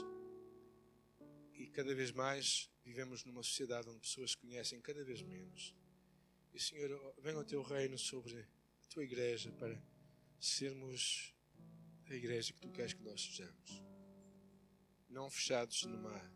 E 1.53 1.67
cada 1.67 1.93
vez 1.95 2.11
mais 2.11 2.69
vivemos 2.85 3.25
numa 3.25 3.41
sociedade 3.41 3.89
onde 3.89 3.99
pessoas 3.99 4.35
conhecem 4.35 4.79
cada 4.79 5.03
vez 5.03 5.21
menos. 5.23 5.75
E 6.53 6.59
Senhor, 6.59 7.15
venha 7.17 7.39
o 7.39 7.43
teu 7.43 7.61
reino 7.63 7.97
sobre 7.97 8.39
a 8.39 8.87
tua 8.89 9.03
igreja 9.03 9.51
para 9.53 9.81
sermos 10.39 11.33
a 12.05 12.13
igreja 12.13 12.53
que 12.53 12.59
tu 12.61 12.69
queres 12.69 12.93
que 12.93 13.01
nós 13.01 13.21
sejamos. 13.21 13.83
Não 15.09 15.29
fechados 15.29 15.83
numa, 15.83 16.31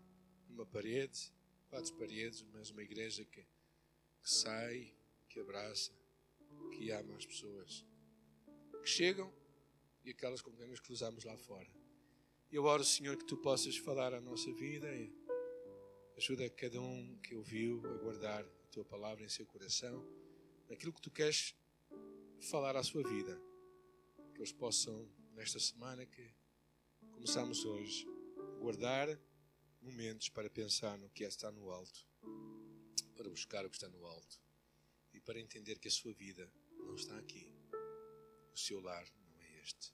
numa 0.47 0.66
parede, 0.66 1.32
quatro 1.68 1.93
paredes, 1.95 2.41
mas 2.52 2.72
uma 2.72 2.82
igreja 2.82 3.24
que, 3.24 3.43
que 3.43 4.30
sai, 4.30 4.91
que 5.30 5.39
abraça, 5.39 5.91
que 6.72 6.89
ama 6.91 7.16
as 7.16 7.26
pessoas. 7.26 7.86
que 8.82 8.89
chegam 8.89 9.32
e 10.04 10.10
aquelas 10.10 10.41
com 10.41 10.52
quem 10.56 10.68
nos 10.68 10.80
cruzamos 10.80 11.24
lá 11.24 11.38
fora. 11.38 11.70
Eu 12.52 12.64
oro, 12.64 12.84
Senhor, 12.84 13.16
que 13.16 13.26
tu 13.26 13.38
possas 13.38 13.78
falar 13.78 14.14
à 14.14 14.20
nossa 14.20 14.52
vida 14.54 14.91
e 14.95 15.14
ajuda 16.20 16.49
cada 16.49 16.82
um 16.82 17.17
que 17.24 17.34
ouviu 17.34 17.82
a 17.86 17.97
guardar 17.97 18.43
a 18.43 18.67
tua 18.67 18.84
palavra 18.84 19.24
em 19.24 19.30
seu 19.30 19.45
coração, 19.45 20.05
naquilo 20.67 20.91
que 20.91 21.01
tu 21.01 21.09
queres 21.09 21.55
falar 22.41 22.76
à 22.76 22.84
sua 22.84 23.01
vida. 23.07 23.39
Que 24.34 24.41
eles 24.41 24.51
possam, 24.51 25.09
nesta 25.32 25.57
semana 25.59 26.05
que 26.05 26.30
começamos 27.13 27.63
hoje, 27.63 28.05
guardar 28.59 29.07
momentos 29.82 30.28
para 30.28 30.49
pensar 30.49 30.97
no 30.97 31.09
que 31.09 31.24
é 31.24 31.28
estar 31.30 31.53
no 31.53 31.72
alto, 31.72 32.05
para 33.15 33.30
buscar 33.30 33.65
o 33.65 33.70
que 33.70 33.78
está 33.78 33.88
no 33.88 34.05
alto 34.05 34.41
e 35.13 35.22
para 35.22 35.39
entender 35.39 35.80
que 35.80 35.88
a 35.88 35.91
sua 35.91 36.13
vida 36.13 36.51
não 36.80 36.95
está 36.95 37.17
aqui. 37.17 37.49
O 38.53 38.57
seu 38.57 38.82
lar 38.82 39.07
não 39.26 39.39
é 39.39 39.61
este. 39.61 39.93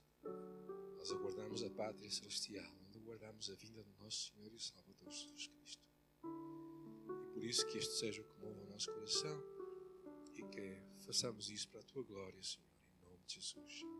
Nós 0.98 1.08
aguardamos 1.12 1.62
a 1.62 1.70
pátria 1.70 2.10
celestial, 2.10 2.74
onde 2.84 2.98
aguardamos 2.98 3.48
a 3.48 3.54
vinda 3.54 3.84
do 3.84 3.94
nosso 4.02 4.32
Senhor 4.32 4.52
e 4.52 4.58
Salvador 4.58 5.08
Jesus 5.08 5.46
Cristo. 5.46 5.85
Por 7.36 7.44
isso 7.44 7.66
que 7.66 7.76
este 7.76 7.92
seja 7.92 8.22
o 8.22 8.24
que 8.24 8.40
move 8.40 8.62
o 8.62 8.70
nosso 8.70 8.90
coração 8.90 9.44
e 10.34 10.42
que 10.42 10.80
façamos 11.04 11.50
isso 11.50 11.68
para 11.68 11.80
a 11.80 11.84
tua 11.84 12.02
glória, 12.02 12.42
Senhor, 12.42 12.64
em 12.96 13.10
nome 13.10 13.26
de 13.26 13.34
Jesus. 13.34 13.95